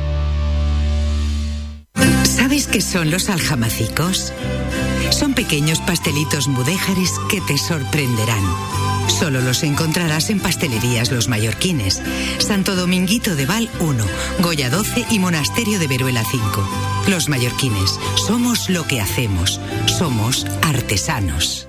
¿Sabes 2.57 2.73
qué 2.73 2.81
son 2.81 3.11
los 3.11 3.29
aljamacicos? 3.29 4.33
Son 5.11 5.35
pequeños 5.35 5.79
pastelitos 5.81 6.49
mudéjares 6.49 7.13
que 7.29 7.43
te 7.43 7.59
sorprenderán. 7.59 8.43
Solo 9.09 9.43
los 9.43 9.63
encontrarás 9.63 10.31
en 10.31 10.41
pastelerías 10.41 11.13
Los 11.13 11.29
Mallorquines, 11.29 12.01
Santo 12.39 12.75
Dominguito 12.75 13.37
de 13.37 13.45
Val 13.45 13.69
1, 13.81 14.05
Goya 14.39 14.71
12 14.71 15.05
y 15.11 15.19
Monasterio 15.19 15.79
de 15.79 15.87
Veruela 15.87 16.25
5. 16.25 16.69
Los 17.09 17.29
Mallorquines, 17.29 18.01
somos 18.27 18.71
lo 18.71 18.87
que 18.87 19.03
hacemos, 19.03 19.61
somos 19.99 20.47
artesanos 20.63 21.69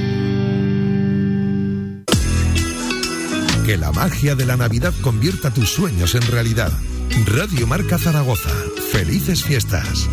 Que 3.71 3.77
la 3.77 3.93
magia 3.93 4.35
de 4.35 4.45
la 4.45 4.57
Navidad 4.57 4.93
convierta 5.01 5.49
tus 5.49 5.69
sueños 5.69 6.13
en 6.15 6.23
realidad. 6.23 6.73
Radio 7.25 7.65
Marca 7.65 7.97
Zaragoza. 7.97 8.49
Felices 8.91 9.45
fiestas. 9.45 10.09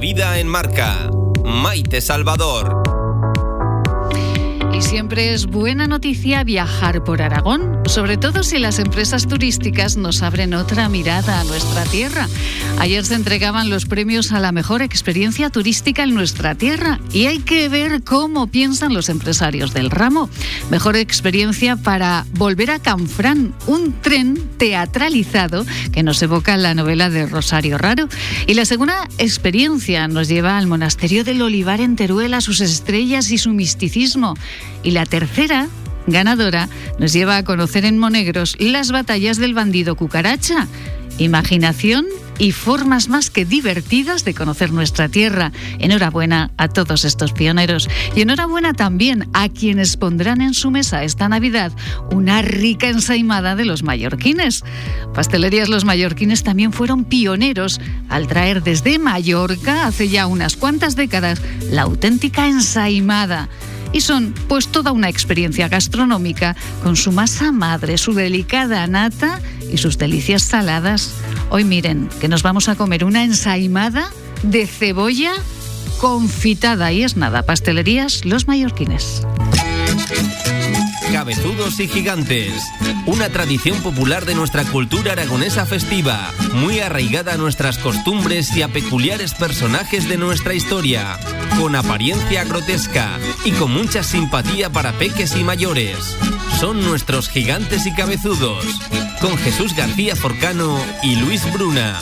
vida 0.00 0.38
en 0.38 0.48
marca. 0.48 1.10
Maite 1.44 2.00
Salvador 2.00 2.90
siempre 4.80 5.32
es 5.32 5.46
buena 5.46 5.86
noticia 5.86 6.42
viajar 6.42 7.04
por 7.04 7.22
Aragón, 7.22 7.79
sobre 7.86 8.16
todo 8.16 8.42
si 8.42 8.58
las 8.58 8.78
empresas 8.78 9.26
turísticas 9.26 9.96
nos 9.96 10.22
abren 10.22 10.54
otra 10.54 10.88
mirada 10.88 11.40
a 11.40 11.44
nuestra 11.44 11.84
tierra. 11.84 12.28
Ayer 12.78 13.04
se 13.04 13.14
entregaban 13.14 13.68
los 13.68 13.86
premios 13.86 14.32
a 14.32 14.40
la 14.40 14.52
mejor 14.52 14.82
experiencia 14.82 15.50
turística 15.50 16.02
en 16.04 16.14
nuestra 16.14 16.54
tierra 16.54 17.00
y 17.12 17.26
hay 17.26 17.40
que 17.40 17.68
ver 17.68 18.02
cómo 18.02 18.46
piensan 18.46 18.94
los 18.94 19.08
empresarios 19.08 19.74
del 19.74 19.90
ramo. 19.90 20.30
Mejor 20.70 20.96
experiencia 20.96 21.76
para 21.76 22.26
volver 22.34 22.70
a 22.70 22.78
Canfrán, 22.78 23.54
un 23.66 23.92
tren 24.00 24.38
teatralizado 24.56 25.66
que 25.92 26.02
nos 26.02 26.22
evoca 26.22 26.56
la 26.56 26.74
novela 26.74 27.10
de 27.10 27.26
Rosario 27.26 27.76
Raro. 27.76 28.08
Y 28.46 28.54
la 28.54 28.64
segunda 28.64 29.08
experiencia 29.18 30.08
nos 30.08 30.28
lleva 30.28 30.58
al 30.58 30.66
monasterio 30.66 31.24
del 31.24 31.42
Olivar 31.42 31.80
en 31.80 31.96
Teruel, 31.96 32.40
sus 32.40 32.60
estrellas 32.60 33.30
y 33.30 33.38
su 33.38 33.50
misticismo. 33.50 34.34
Y 34.82 34.92
la 34.92 35.04
tercera, 35.04 35.68
ganadora, 36.06 36.68
nos 36.98 37.12
lleva 37.12 37.36
a 37.36 37.44
conocer 37.44 37.84
en 37.84 37.98
Monegros 37.98 38.56
las 38.58 38.92
batallas 38.92 39.38
del 39.38 39.54
bandido 39.54 39.96
cucaracha. 39.96 40.66
Imaginación 41.18 42.06
y 42.40 42.52
formas 42.52 43.08
más 43.08 43.28
que 43.28 43.44
divertidas 43.44 44.24
de 44.24 44.34
conocer 44.34 44.72
nuestra 44.72 45.10
tierra. 45.10 45.52
Enhorabuena 45.78 46.50
a 46.56 46.68
todos 46.68 47.04
estos 47.04 47.32
pioneros 47.32 47.88
y 48.16 48.22
enhorabuena 48.22 48.72
también 48.72 49.28
a 49.34 49.50
quienes 49.50 49.98
pondrán 49.98 50.40
en 50.40 50.54
su 50.54 50.70
mesa 50.70 51.04
esta 51.04 51.28
Navidad 51.28 51.70
una 52.10 52.40
rica 52.40 52.88
ensaimada 52.88 53.54
de 53.56 53.66
los 53.66 53.82
mallorquines. 53.82 54.64
Pastelerías 55.14 55.68
Los 55.68 55.84
Mallorquines 55.84 56.42
también 56.42 56.72
fueron 56.72 57.04
pioneros 57.04 57.80
al 58.08 58.26
traer 58.26 58.62
desde 58.62 58.98
Mallorca 58.98 59.86
hace 59.86 60.08
ya 60.08 60.26
unas 60.26 60.56
cuantas 60.56 60.96
décadas 60.96 61.42
la 61.70 61.82
auténtica 61.82 62.48
ensaimada 62.48 63.50
y 63.92 64.00
son 64.00 64.34
pues 64.48 64.68
toda 64.68 64.92
una 64.92 65.08
experiencia 65.08 65.68
gastronómica 65.68 66.56
con 66.82 66.96
su 66.96 67.12
masa 67.12 67.52
madre, 67.52 67.98
su 67.98 68.14
delicada 68.14 68.86
nata 68.86 69.40
y 69.72 69.78
sus 69.78 69.98
delicias 69.98 70.42
saladas. 70.42 71.12
Hoy 71.50 71.64
miren 71.64 72.08
que 72.20 72.28
nos 72.28 72.42
vamos 72.42 72.68
a 72.68 72.76
comer 72.76 73.04
una 73.04 73.24
ensaimada 73.24 74.10
de 74.42 74.66
cebolla 74.66 75.32
confitada 75.98 76.92
y 76.92 77.02
es 77.02 77.16
nada, 77.16 77.42
pastelerías 77.42 78.24
Los 78.24 78.46
Mallorquines. 78.46 79.22
Cabezudos 81.12 81.80
y 81.80 81.88
gigantes. 81.88 82.52
Una 83.06 83.28
tradición 83.28 83.82
popular 83.82 84.24
de 84.24 84.34
nuestra 84.34 84.64
cultura 84.64 85.12
aragonesa 85.12 85.66
festiva, 85.66 86.30
muy 86.54 86.80
arraigada 86.80 87.34
a 87.34 87.36
nuestras 87.36 87.78
costumbres 87.78 88.56
y 88.56 88.62
a 88.62 88.68
peculiares 88.68 89.34
personajes 89.34 90.08
de 90.08 90.16
nuestra 90.16 90.54
historia, 90.54 91.18
con 91.58 91.74
apariencia 91.74 92.44
grotesca 92.44 93.18
y 93.44 93.50
con 93.52 93.72
mucha 93.72 94.02
simpatía 94.02 94.70
para 94.70 94.92
peques 94.92 95.34
y 95.36 95.42
mayores. 95.42 96.16
Son 96.60 96.80
nuestros 96.80 97.28
gigantes 97.28 97.86
y 97.86 97.92
cabezudos, 97.92 98.64
con 99.20 99.36
Jesús 99.38 99.74
García 99.74 100.14
Forcano 100.14 100.78
y 101.02 101.16
Luis 101.16 101.50
Bruna. 101.52 101.98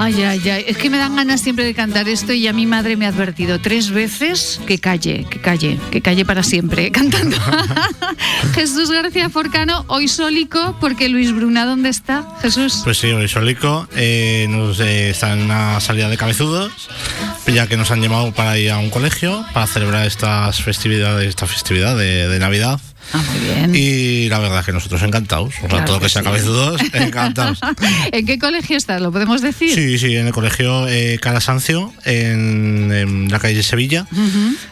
Ay, 0.00 0.22
ay, 0.22 0.48
ay. 0.48 0.64
Es 0.68 0.76
que 0.76 0.90
me 0.90 0.96
dan 0.96 1.16
ganas 1.16 1.40
siempre 1.40 1.64
de 1.64 1.74
cantar 1.74 2.08
esto 2.08 2.32
y 2.32 2.46
a 2.46 2.52
mi 2.52 2.66
madre 2.66 2.96
me 2.96 3.04
ha 3.04 3.08
advertido 3.08 3.60
tres 3.60 3.90
veces 3.90 4.60
que 4.64 4.78
calle, 4.78 5.26
que 5.28 5.40
calle, 5.40 5.76
que 5.90 6.00
calle 6.00 6.24
para 6.24 6.44
siempre 6.44 6.92
cantando. 6.92 7.36
Jesús 8.54 8.92
García 8.92 9.28
Forcano, 9.28 9.84
hoy 9.88 10.06
sólico, 10.06 10.76
porque 10.80 11.08
Luis 11.08 11.34
Bruna, 11.34 11.66
¿dónde 11.66 11.88
está? 11.88 12.24
Jesús. 12.40 12.82
Pues 12.84 12.98
sí, 12.98 13.08
hoy 13.08 13.26
sólico. 13.26 13.88
Eh, 13.96 14.46
nos, 14.48 14.78
eh, 14.78 15.10
está 15.10 15.32
en 15.32 15.40
una 15.40 15.80
salida 15.80 16.08
de 16.08 16.16
cabezudos, 16.16 16.88
ya 17.52 17.66
que 17.66 17.76
nos 17.76 17.90
han 17.90 18.00
llamado 18.00 18.30
para 18.30 18.56
ir 18.56 18.70
a 18.70 18.78
un 18.78 18.90
colegio 18.90 19.44
para 19.52 19.66
celebrar 19.66 20.06
estas 20.06 20.62
festividades, 20.62 21.28
esta 21.28 21.48
festividad 21.48 21.98
de 21.98 22.38
Navidad. 22.38 22.80
Ah, 23.12 23.22
muy 23.30 23.38
bien. 23.40 23.74
Y 23.74 24.28
la 24.28 24.38
verdad 24.38 24.60
es 24.60 24.66
que 24.66 24.72
nosotros 24.72 25.02
encantados. 25.02 25.54
O 25.62 25.68
sea, 25.68 25.84
todo 25.84 25.96
lo 25.96 26.02
que, 26.02 26.08
sea 26.08 26.22
cabezudos, 26.22 26.80
encantados. 26.92 27.60
¿En 28.12 28.26
qué 28.26 28.38
colegio 28.38 28.76
estás? 28.76 29.00
¿Lo 29.00 29.12
podemos 29.12 29.40
decir? 29.40 29.74
Sí, 29.74 29.98
sí, 29.98 30.16
en 30.16 30.26
el 30.26 30.32
colegio 30.32 30.88
eh, 30.88 31.18
Calasancio, 31.20 31.92
en, 32.04 33.28
la 33.30 33.38
calle 33.38 33.62
Sevilla, 33.62 34.06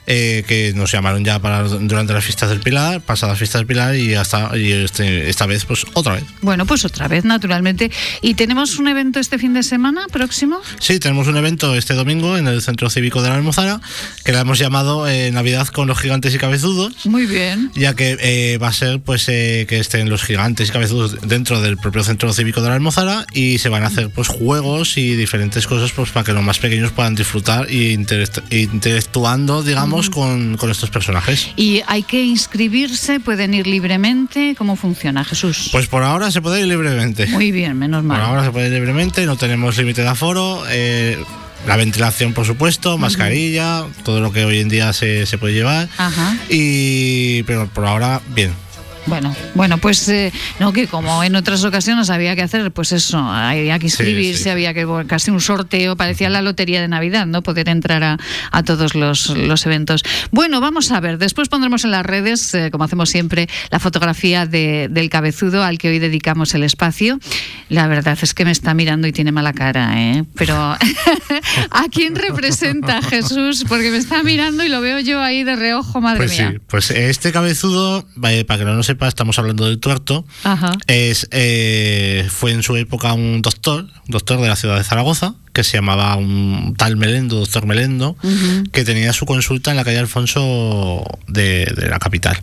eh, 0.07 0.44
que 0.46 0.72
nos 0.75 0.92
llamaron 0.92 1.25
ya 1.25 1.38
para 1.38 1.64
durante 1.64 2.12
las 2.12 2.25
fiestas 2.25 2.51
del 2.51 2.61
Pilar, 2.61 3.01
pasadas 3.01 3.38
fiestas 3.38 3.61
del 3.61 3.66
Pilar 3.66 3.96
y 3.96 4.14
hasta 4.14 4.57
y 4.57 4.72
este, 4.72 5.29
esta 5.29 5.46
vez, 5.46 5.64
pues 5.64 5.87
otra 5.94 6.14
vez. 6.14 6.25
Bueno, 6.42 6.66
pues 6.66 6.85
otra 6.85 7.09
vez, 7.09 7.25
naturalmente. 7.25 7.90
¿Y 8.22 8.35
tenemos 8.35 8.79
un 8.79 8.88
evento 8.88 9.20
este 9.20 9.38
fin 9.38 9.55
de 9.55 9.62
semana 9.62 10.07
próximo? 10.11 10.61
Sí, 10.79 10.99
tenemos 10.99 11.29
un 11.29 11.37
evento 11.37 11.75
este 11.75 11.94
domingo 11.94 12.37
en 12.37 12.46
el 12.49 12.62
Centro 12.62 12.90
Cívico 12.90 13.22
de 13.22 13.29
la 13.29 13.37
Almozara, 13.37 13.81
que 14.25 14.33
le 14.33 14.38
hemos 14.38 14.59
llamado 14.59 15.09
eh, 15.09 15.31
Navidad 15.33 15.68
con 15.68 15.88
los 15.88 15.99
gigantes 15.99 16.35
y 16.35 16.38
cabezudos. 16.38 17.07
Muy 17.07 17.27
bien. 17.27 17.70
Ya 17.75 17.94
que 17.94 18.16
eh, 18.29 18.59
va 18.59 18.69
a 18.69 18.73
ser 18.73 18.99
pues 18.99 19.29
eh, 19.29 19.67
que 19.69 19.79
estén 19.79 20.11
los 20.11 20.25
gigantes 20.25 20.69
y 20.69 20.73
cabezudos 20.73 21.17
dentro 21.29 21.61
del 21.61 21.77
propio 21.77 22.03
centro 22.03 22.33
cívico 22.33 22.61
de 22.61 22.69
la 22.69 22.75
Almozara 22.75 23.25
y 23.33 23.59
se 23.59 23.69
van 23.69 23.85
a 23.85 23.87
hacer 23.87 24.11
pues 24.11 24.27
juegos 24.27 24.99
y 24.99 25.15
diferentes 25.15 25.69
cosas 25.69 25.93
pues 25.93 26.11
para 26.11 26.25
que 26.25 26.33
los 26.33 26.43
más 26.43 26.59
pequeños 26.59 26.91
puedan 26.91 27.15
disfrutar 27.15 27.71
y 27.71 27.93
interactuando 27.93 29.62
digamos 29.62 30.11
con, 30.11 30.57
con, 30.57 30.73
estos 30.73 30.91
personajes. 30.91 31.51
¿Y 31.55 31.83
hay 31.87 32.03
que 32.03 32.25
inscribirse? 32.25 33.21
¿Pueden 33.21 33.55
ir 33.55 33.69
libremente? 33.69 34.57
¿Cómo 34.59 34.75
funciona 34.75 35.25
Jesús? 35.25 35.69
Pues 35.71 35.87
por 35.87 36.03
ahora 36.03 36.33
se 36.33 36.43
puede 36.43 36.62
ir 36.62 36.67
libremente. 36.67 37.29
Muy 37.29 37.53
bien, 37.53 37.79
menos 37.79 38.03
mal. 38.03 38.19
Por 38.19 38.29
ahora 38.29 38.45
se 38.45 38.51
puede 38.51 38.67
ir 38.67 38.73
libremente, 38.73 39.25
no 39.25 39.37
tenemos 39.37 39.77
límite 39.77 40.03
de 40.03 40.09
aforo. 40.09 40.65
Eh, 40.69 41.17
la 41.66 41.76
ventilación, 41.76 42.33
por 42.33 42.46
supuesto, 42.46 42.96
mascarilla, 42.98 43.85
todo 44.05 44.20
lo 44.20 44.33
que 44.33 44.44
hoy 44.44 44.61
en 44.61 44.68
día 44.68 44.92
se, 44.92 45.26
se 45.26 45.38
puede 45.38 45.55
llevar. 45.55 45.88
Ajá. 45.98 46.37
Y, 46.48 47.42
pero 47.44 47.66
por 47.68 47.87
ahora, 47.87 48.20
bien. 48.29 48.52
Bueno, 49.07 49.35
bueno, 49.55 49.79
pues 49.79 50.09
eh, 50.09 50.33
no 50.59 50.73
que 50.73 50.88
como 50.88 51.23
en 51.23 51.37
otras 51.37 51.62
ocasiones 51.64 52.11
había 52.11 52.35
que 52.35 52.42
hacer, 52.42 52.73
pues 52.73 52.90
eso, 52.90 53.19
había 53.19 53.79
que 53.79 53.87
inscribirse, 53.87 54.51
había 54.51 54.75
que 54.75 54.85
casi 55.07 55.31
un 55.31 55.40
sorteo, 55.40 55.97
parecía 55.97 56.29
la 56.29 56.42
lotería 56.42 56.81
de 56.81 56.88
Navidad, 56.88 57.25
¿no? 57.25 57.42
Poder 57.42 57.69
entrar 57.69 58.03
a, 58.03 58.19
a 58.51 58.62
todos 58.64 58.97
los, 58.97 59.31
los, 59.31 59.64
eventos. 59.64 60.03
Bueno, 60.33 60.61
vamos 60.61 60.90
a 60.90 60.99
ver, 60.99 61.19
después 61.19 61.49
pondremos 61.49 61.85
en 61.85 61.92
las 61.92 62.05
redes, 62.05 62.53
eh, 62.55 62.71
como 62.73 62.85
hacemos 62.85 63.09
siempre, 63.09 63.49
la 63.71 63.79
fotografía 63.79 64.45
de, 64.45 64.88
del 64.90 65.09
cabezudo 65.09 65.62
al 65.62 65.79
que 65.79 65.88
hoy 65.88 66.01
dedicamos 66.01 66.55
el 66.55 66.64
espacio. 66.64 67.21
La 67.69 67.87
verdad 67.87 68.19
es 68.21 68.35
que 68.35 68.45
me 68.45 68.51
está 68.51 68.75
mirando 68.75 69.07
y 69.07 69.12
tiene 69.12 69.31
mala 69.31 69.53
cara, 69.53 69.92
¿eh? 70.01 70.25
Pero 70.35 70.57
¿a 71.71 71.85
quién 71.92 72.16
representa 72.16 73.03
Jesús? 73.03 73.64
Porque 73.69 73.90
me 73.92 73.99
está 73.99 74.25
mirando 74.25 74.64
y 74.64 74.69
lo 74.69 74.81
veo 74.81 74.99
yo 74.99 75.21
ahí 75.21 75.45
de 75.45 75.55
reojo, 75.55 76.01
madre 76.01 76.19
pues 76.19 76.31
mía. 76.33 76.51
Sí, 76.53 76.59
pues 76.66 76.90
este 76.90 77.31
cabezudo, 77.31 78.05
para 78.21 78.59
que 78.59 78.64
no 78.64 78.83
se 78.83 78.96
estamos 79.05 79.39
hablando 79.39 79.67
del 79.67 79.79
tuerto, 79.79 80.25
es 80.87 81.29
eh, 81.31 82.27
fue 82.31 82.53
en 82.53 82.63
su 82.63 82.77
época 82.77 83.13
un 83.13 83.43
doctor, 83.43 83.87
doctor 84.07 84.41
de 84.41 84.49
la 84.49 84.57
ciudad 84.57 84.77
de 84.77 84.85
Zaragoza, 84.85 85.35
que 85.53 85.65
se 85.65 85.79
llamaba 85.79 86.17
un 86.17 86.75
tal 86.77 86.97
Melendo, 86.97 87.37
doctor 87.37 87.67
Melendo, 87.67 88.17
que 88.73 88.85
tenía 88.85 89.13
su 89.13 89.27
consulta 89.27 89.71
en 89.71 89.77
la 89.77 89.85
calle 89.85 89.99
Alfonso 89.99 91.03
de, 91.29 91.73
la 91.89 91.99
capital. 91.99 92.41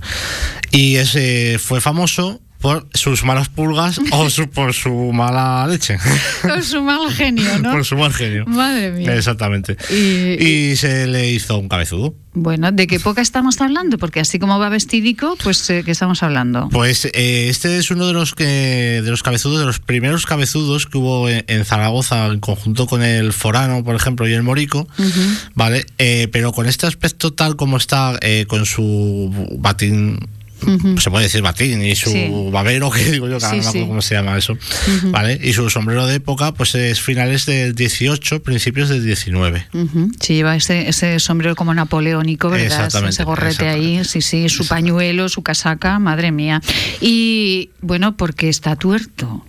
Y 0.72 0.96
ese 0.96 1.60
fue 1.60 1.80
famoso 1.82 2.42
por 2.64 2.88
sus 2.94 3.26
malas 3.26 3.50
pulgas 3.50 4.00
o 4.12 4.28
por 4.54 4.74
su 4.74 5.12
mala 5.12 5.68
leche. 5.68 5.98
Por 6.42 6.64
su 6.64 6.82
mal 6.82 7.12
genio, 7.12 7.60
¿no? 7.60 7.74
por 7.74 7.84
su 7.84 7.98
mal 7.98 8.14
genio. 8.14 8.46
Madre 8.46 8.90
mía. 8.92 9.14
Exactamente. 9.16 9.76
y 9.92 10.74
se 10.78 11.06
le 11.08 11.30
hizo 11.30 11.58
un 11.58 11.68
cabezudo. 11.68 12.16
Bueno, 12.36 12.72
¿de 12.72 12.88
qué 12.88 12.96
época 12.96 13.22
estamos 13.22 13.60
hablando? 13.60 13.98
Porque 13.98 14.22
así 14.22 14.40
como 14.40 14.60
va 14.60 14.70
vestidico, 14.70 15.36
pues 15.44 15.70
eh, 15.70 15.84
¿qué 15.84 15.92
estamos 15.92 16.24
hablando? 16.24 16.70
Pues 16.72 17.04
eh, 17.04 17.50
este 17.50 17.78
es 17.78 17.92
uno 17.92 18.08
de 18.08 18.14
los 18.14 18.34
que 18.34 19.02
de 19.04 19.12
los 19.12 19.24
cabezudos, 19.24 19.60
de 19.60 19.66
los 19.66 19.82
primeros 19.82 20.26
cabezudos 20.26 20.88
que 20.88 20.98
hubo 20.98 21.28
en, 21.30 21.66
Zaragoza 21.66 22.28
en 22.28 22.40
conjunto 22.40 22.88
con 22.88 23.04
el 23.04 23.34
Forano, 23.34 23.84
por 23.84 23.96
ejemplo, 23.96 24.26
y 24.26 24.34
el 24.34 24.42
Morico, 24.42 24.88
¿vale? 25.54 25.86
Eh, 25.98 26.30
pero 26.32 26.54
con 26.54 26.66
este 26.66 26.88
aspecto 26.88 27.34
tal 27.34 27.58
como 27.58 27.76
está, 27.76 28.18
con 28.48 28.66
su 28.66 29.50
batín 29.60 30.18
se 31.00 31.10
puede 31.10 31.24
decir 31.26 31.42
batín 31.42 31.84
y 31.84 31.96
su 31.96 32.50
babero, 32.52 32.90
que 32.92 33.12
digo 33.12 33.28
yo, 33.28 33.38
que 33.40 33.62
no 33.62 33.88
cómo 33.88 34.02
se 34.02 34.16
llama 34.16 34.38
eso, 34.38 34.58
¿vale? 35.06 35.40
Y 35.42 35.54
su 35.54 35.70
sombrero 35.70 36.08
de 36.08 36.16
época, 36.16 36.54
pues 36.54 36.76
es 36.76 37.02
finales 37.02 37.46
del 37.46 37.76
18, 37.76 38.44
principios 38.44 38.90
del 38.90 39.06
19. 39.06 39.68
Sí, 40.20 40.36
lleva 40.36 40.56
ese, 40.56 40.90
ese 40.90 41.20
sombrero 41.20 41.56
como 41.56 41.74
napoleónico, 41.74 42.50
¿verdad? 42.50 42.92
Ese 43.08 43.24
gorrete 43.24 43.68
ahí, 43.68 44.04
sí, 44.04 44.22
sí, 44.22 44.50
su 44.50 44.68
pañuelo, 44.68 45.30
su 45.30 45.44
casaca, 45.44 46.00
madre 46.00 46.32
mía. 46.32 46.62
Y 47.02 47.70
bueno, 47.82 48.16
porque 48.16 48.50
está 48.50 48.76
tuerto. 48.76 49.46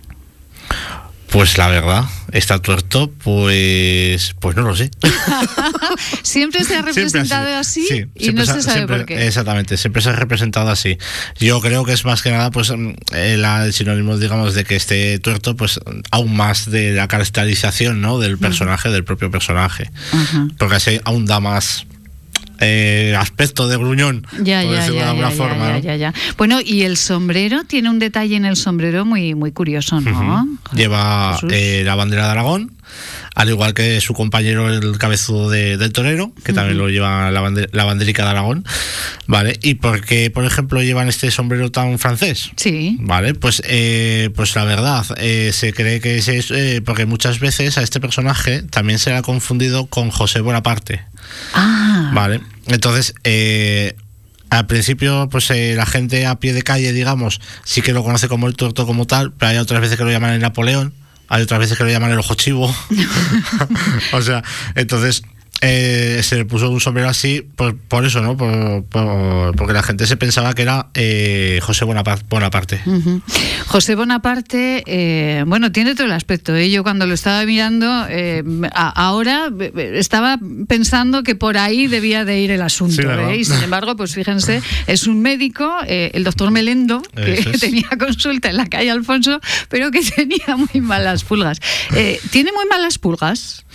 Pues 1.35 1.57
la 1.57 1.67
verdad, 1.67 2.05
está 2.31 2.59
tuerto, 2.61 3.11
pues, 3.11 4.35
pues 4.39 4.55
no 4.55 4.61
lo 4.61 4.73
sé. 4.73 4.89
siempre 6.23 6.63
se 6.63 6.77
ha 6.77 6.81
representado 6.81 7.57
así 7.57 7.85
sí, 7.85 8.05
y 8.15 8.31
no 8.31 8.45
se, 8.45 8.61
sabe 8.61 8.73
siempre- 8.75 8.97
por 8.99 9.05
qué. 9.05 9.27
Exactamente, 9.27 9.75
siempre 9.75 10.01
se 10.01 10.11
ha 10.11 10.13
representado 10.13 10.69
así. 10.69 10.97
Yo 11.37 11.59
creo 11.59 11.83
que 11.83 11.91
es 11.91 12.05
más 12.05 12.21
que 12.21 12.31
nada, 12.31 12.51
pues, 12.51 12.69
el, 12.69 12.95
el 13.11 13.73
sinónimo, 13.73 14.17
digamos, 14.17 14.53
de 14.53 14.63
que 14.63 14.77
esté 14.77 15.19
tuerto, 15.19 15.57
pues, 15.57 15.77
aún 16.09 16.37
más 16.37 16.71
de 16.71 16.93
la 16.93 17.09
caracterización, 17.09 17.99
¿no? 17.99 18.17
Del 18.17 18.37
personaje, 18.37 18.87
del 18.87 19.03
propio 19.03 19.29
personaje. 19.29 19.91
Porque 20.57 20.75
así 20.75 21.01
aún 21.03 21.25
da 21.25 21.41
más 21.41 21.85
eh, 22.59 23.15
aspecto 23.17 23.67
de 23.67 23.77
gruñón, 23.77 24.25
Ya, 24.43 24.61
por 24.61 24.71
ya, 24.71 24.77
decirlo 24.77 24.95
ya, 24.95 25.03
de 25.03 25.09
alguna 25.09 25.31
forma. 25.31 25.81
Bueno, 26.37 26.59
y 26.63 26.83
el 26.83 26.97
sombrero 26.97 27.63
tiene 27.63 27.89
un 27.89 27.99
detalle 27.99 28.35
en 28.35 28.45
el 28.45 28.55
sombrero 28.55 29.05
muy, 29.05 29.35
muy 29.35 29.51
curioso, 29.51 30.01
¿no? 30.01 30.47
Lleva 30.73 31.39
eh, 31.49 31.83
la 31.85 31.95
bandera 31.95 32.25
de 32.25 32.31
Aragón, 32.31 32.71
al 33.35 33.49
igual 33.49 33.73
que 33.73 33.99
su 34.01 34.13
compañero 34.13 34.69
el 34.73 34.97
cabezudo 34.97 35.49
de- 35.49 35.77
del 35.77 35.91
torero, 35.93 36.31
que 36.43 36.53
también 36.53 36.77
lo 36.77 36.89
lleva 36.89 37.29
la, 37.31 37.67
la 37.71 37.83
banderica 37.83 38.23
de 38.23 38.29
Aragón, 38.29 38.65
¿vale? 39.27 39.59
¿Y 39.61 39.75
por 39.75 40.01
qué, 40.03 40.31
por 40.31 40.45
ejemplo, 40.45 40.81
llevan 40.81 41.09
este 41.09 41.29
sombrero 41.31 41.69
tan 41.69 41.99
francés? 41.99 42.51
Sí. 42.55 42.97
Vale, 43.01 43.33
pues, 43.33 43.61
eh, 43.65 44.29
pues 44.35 44.55
la 44.55 44.63
verdad, 44.63 45.05
eh, 45.17 45.51
se 45.53 45.73
cree 45.73 45.99
que 45.99 46.17
es 46.17 46.27
eso, 46.29 46.55
eh, 46.55 46.81
porque 46.81 47.05
muchas 47.05 47.39
veces 47.39 47.77
a 47.77 47.81
este 47.83 47.99
personaje 47.99 48.63
también 48.63 48.99
se 48.99 49.09
le 49.11 49.17
ha 49.17 49.21
confundido 49.21 49.85
con 49.87 50.09
José 50.11 50.39
Bonaparte. 50.39 51.03
Ah, 51.53 52.11
Vale, 52.13 52.39
entonces, 52.67 53.13
eh, 53.25 53.95
al 54.49 54.67
principio, 54.67 55.27
pues 55.29 55.49
eh, 55.51 55.73
la 55.75 55.85
gente 55.85 56.25
a 56.25 56.39
pie 56.39 56.53
de 56.53 56.61
calle, 56.61 56.93
digamos, 56.93 57.41
sí 57.65 57.81
que 57.81 57.91
lo 57.91 58.03
conoce 58.03 58.27
como 58.29 58.47
el 58.47 58.55
tuerto 58.55 58.85
como 58.85 59.05
tal, 59.07 59.33
pero 59.33 59.49
hay 59.51 59.57
otras 59.57 59.81
veces 59.81 59.97
que 59.97 60.03
lo 60.05 60.11
llaman 60.11 60.31
el 60.31 60.39
Napoleón, 60.39 60.93
hay 61.27 61.43
otras 61.43 61.59
veces 61.59 61.77
que 61.77 61.83
lo 61.83 61.89
llaman 61.89 62.11
el 62.11 62.19
ojo 62.19 62.35
chivo. 62.35 62.73
o 64.13 64.21
sea, 64.21 64.43
entonces 64.75 65.23
eh, 65.65 66.21
se 66.23 66.35
le 66.37 66.45
puso 66.45 66.69
un 66.69 66.79
sombrero 66.79 67.09
así 67.09 67.41
por, 67.55 67.75
por 67.77 68.05
eso, 68.05 68.21
¿no? 68.21 68.37
Por, 68.37 68.83
por- 68.85 69.55
porque 69.55 69.73
la 69.73 69.83
gente 69.83 70.05
se 70.05 70.15
pensaba 70.17 70.53
que 70.53 70.61
era 70.61 70.87
eh, 70.93 71.59
José 71.63 71.85
Bonaparte. 71.85 72.79
José 73.67 73.95
Bonaparte, 73.95 74.83
eh, 74.85 75.43
bueno, 75.47 75.71
tiene 75.71 75.95
todo 75.95 76.05
el 76.07 76.13
aspecto. 76.13 76.55
¿eh? 76.55 76.69
Yo 76.69 76.83
cuando 76.83 77.05
lo 77.05 77.13
estaba 77.13 77.43
mirando, 77.45 77.87
a- 77.89 78.89
ahora 78.95 79.49
estaba 79.93 80.37
pensando 80.67 81.23
que 81.23 81.35
por 81.35 81.57
ahí 81.57 81.87
debía 81.87 82.25
de 82.25 82.39
ir 82.39 82.51
el 82.51 82.61
asunto. 82.61 83.01
¿eh? 83.31 83.37
Y 83.37 83.45
sin 83.45 83.61
embargo, 83.63 83.95
pues 83.95 84.13
fíjense, 84.13 84.61
es 84.87 85.07
un 85.07 85.21
médico, 85.21 85.71
el 85.87 86.23
doctor 86.23 86.51
Melendo, 86.51 87.01
que 87.15 87.33
es. 87.33 87.59
tenía 87.59 87.89
consulta 87.99 88.49
en 88.49 88.57
la 88.57 88.67
calle 88.67 88.91
Alfonso, 88.91 89.39
pero 89.69 89.91
que 89.91 90.01
tenía 90.15 90.55
muy 90.57 90.81
malas 90.81 91.23
pulgas. 91.23 91.59
¿Tiene 92.31 92.51
muy 92.51 92.65
malas 92.69 92.97
pulgas? 92.97 93.65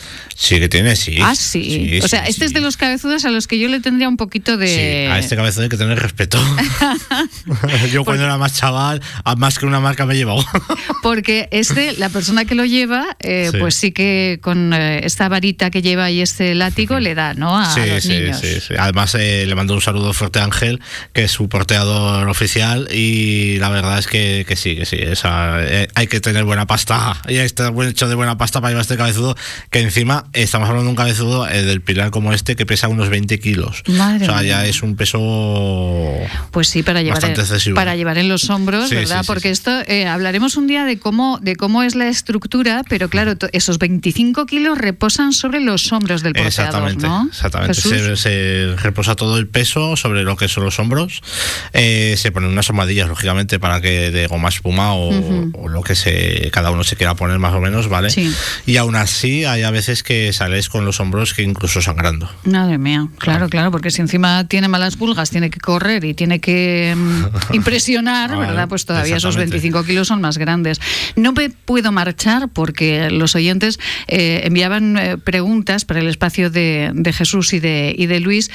Sí, 0.43 0.59
que 0.59 0.71
tiene, 0.71 0.97
sí. 0.97 1.19
Ah, 1.21 1.35
sí. 1.35 2.01
o 2.03 2.09
sea, 2.09 2.25
sí, 2.25 2.31
este 2.31 2.47
es 2.47 2.55
de 2.55 2.63
los 2.63 2.79
cabezudos 2.79 3.27
a 3.27 3.31
los 3.31 3.47
que 3.47 3.59
yo 3.59 3.69
le 3.69 3.79
tendría 3.81 4.09
un 4.09 4.17
poquito 4.17 4.57
de... 4.57 4.69
Sí, 4.69 5.13
a 5.13 5.19
este 5.19 5.37
cabezudo 5.37 5.65
hay 5.65 5.69
que 5.69 5.77
tener 5.77 5.99
respeto. 6.01 6.39
Yo 7.93 8.05
cuando 8.05 8.25
era 8.25 8.39
más 8.39 8.55
chaval, 8.57 9.03
a 9.25 9.37
más 9.37 9.59
que 9.59 9.67
una 9.67 9.81
marca 9.81 10.07
me 10.07 10.15
he 10.15 10.17
llevado. 10.17 10.43
Porque 11.03 11.49
este, 11.51 11.93
la 11.99 12.09
persona 12.09 12.47
que 12.47 12.55
lo 12.55 12.65
lleva, 12.65 13.17
eh, 13.21 13.51
pues 13.59 13.75
sí 13.75 13.93
que 13.93 14.39
con 14.41 14.73
eh, 14.73 15.05
esta 15.05 15.29
varita 15.29 15.71
que 15.71 15.83
lleva 15.83 16.11
y 16.11 16.23
este 16.23 16.55
látigo 16.55 16.99
le 17.01 17.15
da, 17.15 17.35
¿no? 17.35 17.59
A 17.59 17.75
sí, 17.75 17.81
los 17.87 18.03
sí, 18.03 18.09
niños. 18.09 18.41
sí, 18.41 18.61
sí. 18.61 18.75
Además, 18.79 19.15
eh, 19.17 19.45
le 19.47 19.55
mando 19.55 19.75
un 19.75 19.83
saludo 19.83 20.13
fuerte 20.15 20.39
a 20.39 20.45
Ángel, 20.45 20.81
que 21.13 21.25
es 21.25 21.31
su 21.31 21.49
porteador 21.51 22.29
oficial, 22.29 22.89
y 22.93 23.59
la 23.59 23.69
verdad 23.69 23.99
es 23.99 24.07
que, 24.07 24.45
que 24.49 24.57
sí, 24.57 24.75
que 24.77 24.87
sí. 24.87 24.97
esa- 24.99 25.63
eh, 25.63 25.89
hay 25.95 26.07
que 26.07 26.21
tener 26.21 26.45
buena 26.45 26.67
pasta, 26.67 27.21
y 27.29 27.33
hay 27.33 27.41
que 27.41 27.45
estar 27.45 27.71
buen 27.73 27.91
hecho 27.91 28.09
de 28.09 28.15
buena 28.15 28.39
pasta 28.39 28.61
para 28.61 28.71
llevar 28.71 28.83
este 28.83 28.97
cabezudo, 28.97 29.37
que 29.71 29.81
encima 29.81 30.30
estamos 30.33 30.69
hablando 30.69 30.85
de 30.85 30.91
un 30.91 30.97
cabezudo 30.97 31.49
eh, 31.49 31.63
del 31.63 31.81
pilar 31.83 32.11
como 32.11 32.33
este 32.33 32.57
que 32.57 32.67
pesa 32.67 32.89
unos 32.89 33.09
20 33.09 33.39
kilos. 33.41 33.83
Madre 33.89 34.25
o 34.25 34.27
sea, 34.27 34.41
mía. 34.41 34.49
ya 34.49 34.67
es 34.67 34.83
un 34.83 34.97
peso. 34.97 35.19
Pues 36.51 36.69
sí, 36.69 36.83
para 36.83 37.03
llevar, 37.03 37.25
excesivo. 37.25 37.75
para 37.77 37.95
llevar 37.97 38.19
en 38.19 38.29
los 38.29 38.51
hombros, 38.51 38.89
Sí, 38.89 38.95
¿verdad? 38.97 39.19
sí, 39.19 39.23
sí, 39.23 39.27
Porque 39.27 39.51
esto, 39.51 39.71
eh, 39.87 40.07
hablaremos 40.07 40.57
un 40.57 40.67
día 40.67 40.85
de 40.85 40.99
cómo, 40.99 41.39
de 41.41 41.55
cómo 41.57 41.83
es 41.83 41.95
la 41.95 42.09
estructura, 42.09 42.83
pero 42.89 43.09
claro, 43.09 43.35
esos 43.53 43.79
25 43.79 44.47
kilos 44.47 44.77
reposan 44.79 45.33
sobre 45.33 45.61
los 45.61 45.93
hombros 45.93 46.23
del 46.23 46.33
porteador, 46.33 46.49
Exactamente, 46.91 47.07
¿no? 47.07 47.29
exactamente. 47.31 47.75
Se, 47.75 48.17
se 48.17 48.75
reposa 48.83 49.15
todo 49.17 49.39
el 49.39 49.47
peso 49.47 49.97
sobre 49.97 50.23
lo 50.25 50.37
que 50.37 50.49
son 50.49 50.65
los 50.65 50.79
hombros. 50.79 51.23
Eh, 51.73 52.15
se 52.17 52.33
ponen 52.33 52.51
unas 52.51 52.69
almohadillas, 52.71 53.09
lógicamente, 53.09 53.59
para 53.59 53.81
que 53.81 54.11
de 54.11 54.27
goma 54.27 54.49
espuma 54.49 54.95
o, 54.95 55.11
Ujú. 55.11 55.53
o 55.55 55.69
lo 55.69 55.83
que 55.83 55.95
se 55.95 56.51
cada 56.53 56.71
uno 56.71 56.83
se 56.85 56.97
quiera 56.97 57.15
poner 57.15 57.39
más 57.39 57.55
o 57.55 57.61
menos, 57.61 57.89
¿vale? 57.89 58.09
Y 58.67 58.77
aún 58.77 58.97
así 58.97 59.45
hay 59.45 59.63
a 59.63 59.71
veces 59.71 60.03
que 60.03 60.33
sales 60.33 60.69
con 60.69 60.85
los 60.85 61.01
hombros 61.01 61.35
que 61.35 61.43
incluso 61.43 61.81
sangrando. 61.81 62.29
Madre 62.45 62.79
mía, 62.79 63.09
claro, 63.19 63.49
claro, 63.49 63.71
porque 63.71 63.91
si 63.91 64.01
encima 64.01 64.45
tiene 64.45 64.69
malas 64.69 64.97
pulgas, 64.97 65.31
tiene 65.31 65.51
que 65.51 65.61
correr 65.61 66.05
y 66.05 66.15
tiene 66.15 66.40
que 66.41 66.95
mm, 66.97 67.25
impresionar, 67.55 68.37
¿verdad? 68.37 68.69
Pues 68.69 68.85
todavía 68.85 69.17
esos 69.17 69.37
exactamente. 69.37 69.69
25 69.69 69.85
kilos 69.85 70.09
son 70.09 70.21
más 70.21 70.39
grandes. 70.39 70.81
No 71.17 71.33
me 71.33 71.51
puedo 71.51 71.93
marchar 71.93 72.49
porque 72.49 73.11
los 73.11 73.35
oyentes 73.35 73.79
eh, 74.07 74.43
enviaban 74.45 74.97
eh, 74.97 75.19
preguntas 75.19 75.85
para 75.85 76.01
el 76.01 76.09
espacio 76.09 76.51
de, 76.51 76.91
de 76.95 77.13
Jesús 77.13 77.53
y 77.53 77.61
de, 77.61 77.95
y 77.97 78.07
de 78.07 78.21
Luis. 78.21 78.51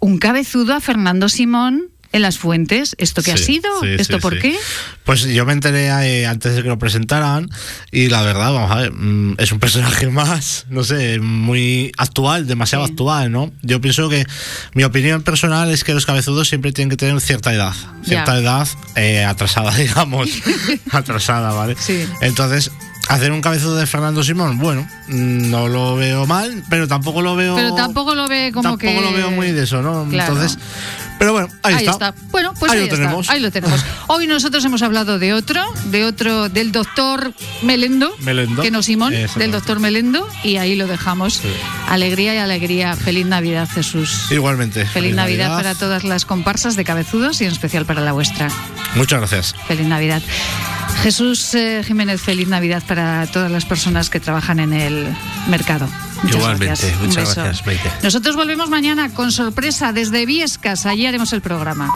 Un 0.00 0.18
cabezudo 0.18 0.74
a 0.74 0.80
Fernando 0.80 1.28
Simón 1.28 1.93
en 2.14 2.22
las 2.22 2.38
fuentes. 2.38 2.94
¿Esto 2.98 3.22
qué 3.22 3.32
ha 3.32 3.36
sido? 3.36 3.68
sí, 3.82 3.88
¿Esto 3.98 4.16
sí, 4.16 4.20
por 4.22 4.38
qué? 4.38 4.56
Pues 5.04 5.24
yo 5.24 5.44
me 5.44 5.52
enteré 5.52 5.88
eh, 5.88 6.26
antes 6.26 6.54
de 6.54 6.62
que 6.62 6.68
lo 6.68 6.78
presentaran 6.78 7.48
y 7.90 8.08
la 8.08 8.22
verdad, 8.22 8.52
vamos 8.52 8.70
a 8.70 8.76
ver, 8.76 8.92
mm, 8.92 9.34
es 9.38 9.50
un 9.52 9.58
personaje 9.58 10.08
más, 10.10 10.64
no 10.70 10.84
sé, 10.84 11.18
muy 11.18 11.90
actual, 11.98 12.46
demasiado 12.46 12.84
actual, 12.84 13.32
¿no? 13.32 13.52
Yo 13.62 13.80
pienso 13.80 14.08
que 14.08 14.24
mi 14.74 14.84
opinión 14.84 15.22
personal 15.22 15.70
es 15.72 15.82
que 15.82 15.92
los 15.92 16.06
cabezudos 16.06 16.48
siempre 16.48 16.70
tienen 16.72 16.88
que 16.88 16.96
tener 16.96 17.20
cierta 17.20 17.52
edad, 17.52 17.74
cierta 18.04 18.34
Ya. 18.34 18.40
edad 18.40 18.68
eh, 18.94 19.24
atrasada, 19.24 19.74
digamos, 19.76 20.30
atrasada, 20.92 21.52
¿vale? 21.52 21.74
Sí. 21.80 22.06
Entonces, 22.20 22.70
hacer 23.08 23.32
un 23.32 23.40
cabezudo 23.40 23.76
de 23.76 23.86
Fernando 23.86 24.22
Simón, 24.22 24.58
bueno, 24.58 24.86
mm, 25.08 25.50
no 25.50 25.68
lo 25.68 25.96
veo 25.96 26.26
mal, 26.26 26.62
pero 26.68 26.88
tampoco 26.88 27.22
lo 27.22 27.36
veo... 27.36 27.54
Pero 27.54 27.74
tampoco 27.74 28.14
lo 28.14 28.28
ve 28.28 28.50
como 28.52 28.62
tampoco 28.62 28.92
que... 28.92 29.00
lo 29.00 29.12
veo 29.12 29.30
muy 29.30 29.52
de 29.52 29.64
eso, 29.64 29.82
¿no? 29.82 30.06
Claro. 30.08 30.32
Entonces, 30.32 30.58
pero 31.18 31.32
bueno, 31.32 31.48
ahí, 31.62 31.74
Ahí 31.74 31.86
está. 31.86 32.14
Bueno, 32.30 32.52
pues 32.58 32.72
ahí, 32.72 32.78
Ahí 32.78 32.84
lo 32.84 32.84
está. 32.84 32.96
tenemos. 32.96 33.30
Ahí 33.30 33.40
lo 33.40 33.50
tenemos. 33.50 33.84
Hoy 34.08 34.26
nosotros 34.26 34.64
hemos 34.64 34.82
hablado 34.82 35.18
de 35.18 35.32
otro, 35.32 35.62
de 35.86 36.04
otro, 36.04 36.48
del 36.48 36.72
doctor 36.72 37.32
Melendo, 37.62 38.14
Melendo. 38.20 38.62
que 38.62 38.70
no 38.70 38.82
Simón, 38.82 39.14
del 39.36 39.50
doctor 39.50 39.80
Melendo, 39.80 40.28
y 40.42 40.56
ahí 40.56 40.74
lo 40.74 40.86
dejamos. 40.86 41.40
Alegría 41.88 42.34
y 42.34 42.38
alegría. 42.38 42.96
Feliz 42.96 43.26
Navidad, 43.26 43.68
Jesús. 43.72 44.30
Igualmente. 44.30 44.84
Feliz 44.86 45.14
Navidad, 45.14 45.56
para 45.56 45.74
todas 45.74 46.04
las 46.04 46.24
comparsas 46.24 46.76
de 46.76 46.84
cabezudos 46.84 47.40
y 47.40 47.44
en 47.44 47.52
especial 47.52 47.86
para 47.86 48.00
la 48.00 48.12
vuestra. 48.12 48.48
Muchas 48.94 49.20
gracias. 49.20 49.54
Feliz 49.66 49.86
Navidad. 49.86 50.22
Jesús 51.02 51.54
eh, 51.54 51.82
Jiménez, 51.84 52.20
feliz 52.20 52.48
Navidad 52.48 52.82
para 52.86 53.26
todas 53.26 53.50
las 53.50 53.64
personas 53.64 54.10
que 54.10 54.20
trabajan 54.20 54.60
en 54.60 54.72
el 54.72 55.06
mercado. 55.48 55.86
Muchas 56.22 56.36
Igualmente, 56.38 56.66
gracias. 56.66 57.00
Muchas 57.00 57.34
gracias, 57.34 57.66
Maite. 57.66 57.92
Nosotros 58.02 58.36
volvemos 58.36 58.70
mañana 58.70 59.12
con 59.12 59.30
sorpresa 59.30 59.92
desde 59.92 60.24
Viescas. 60.24 60.86
Allí 60.86 61.06
haremos 61.06 61.32
el 61.32 61.42
programa. 61.42 61.90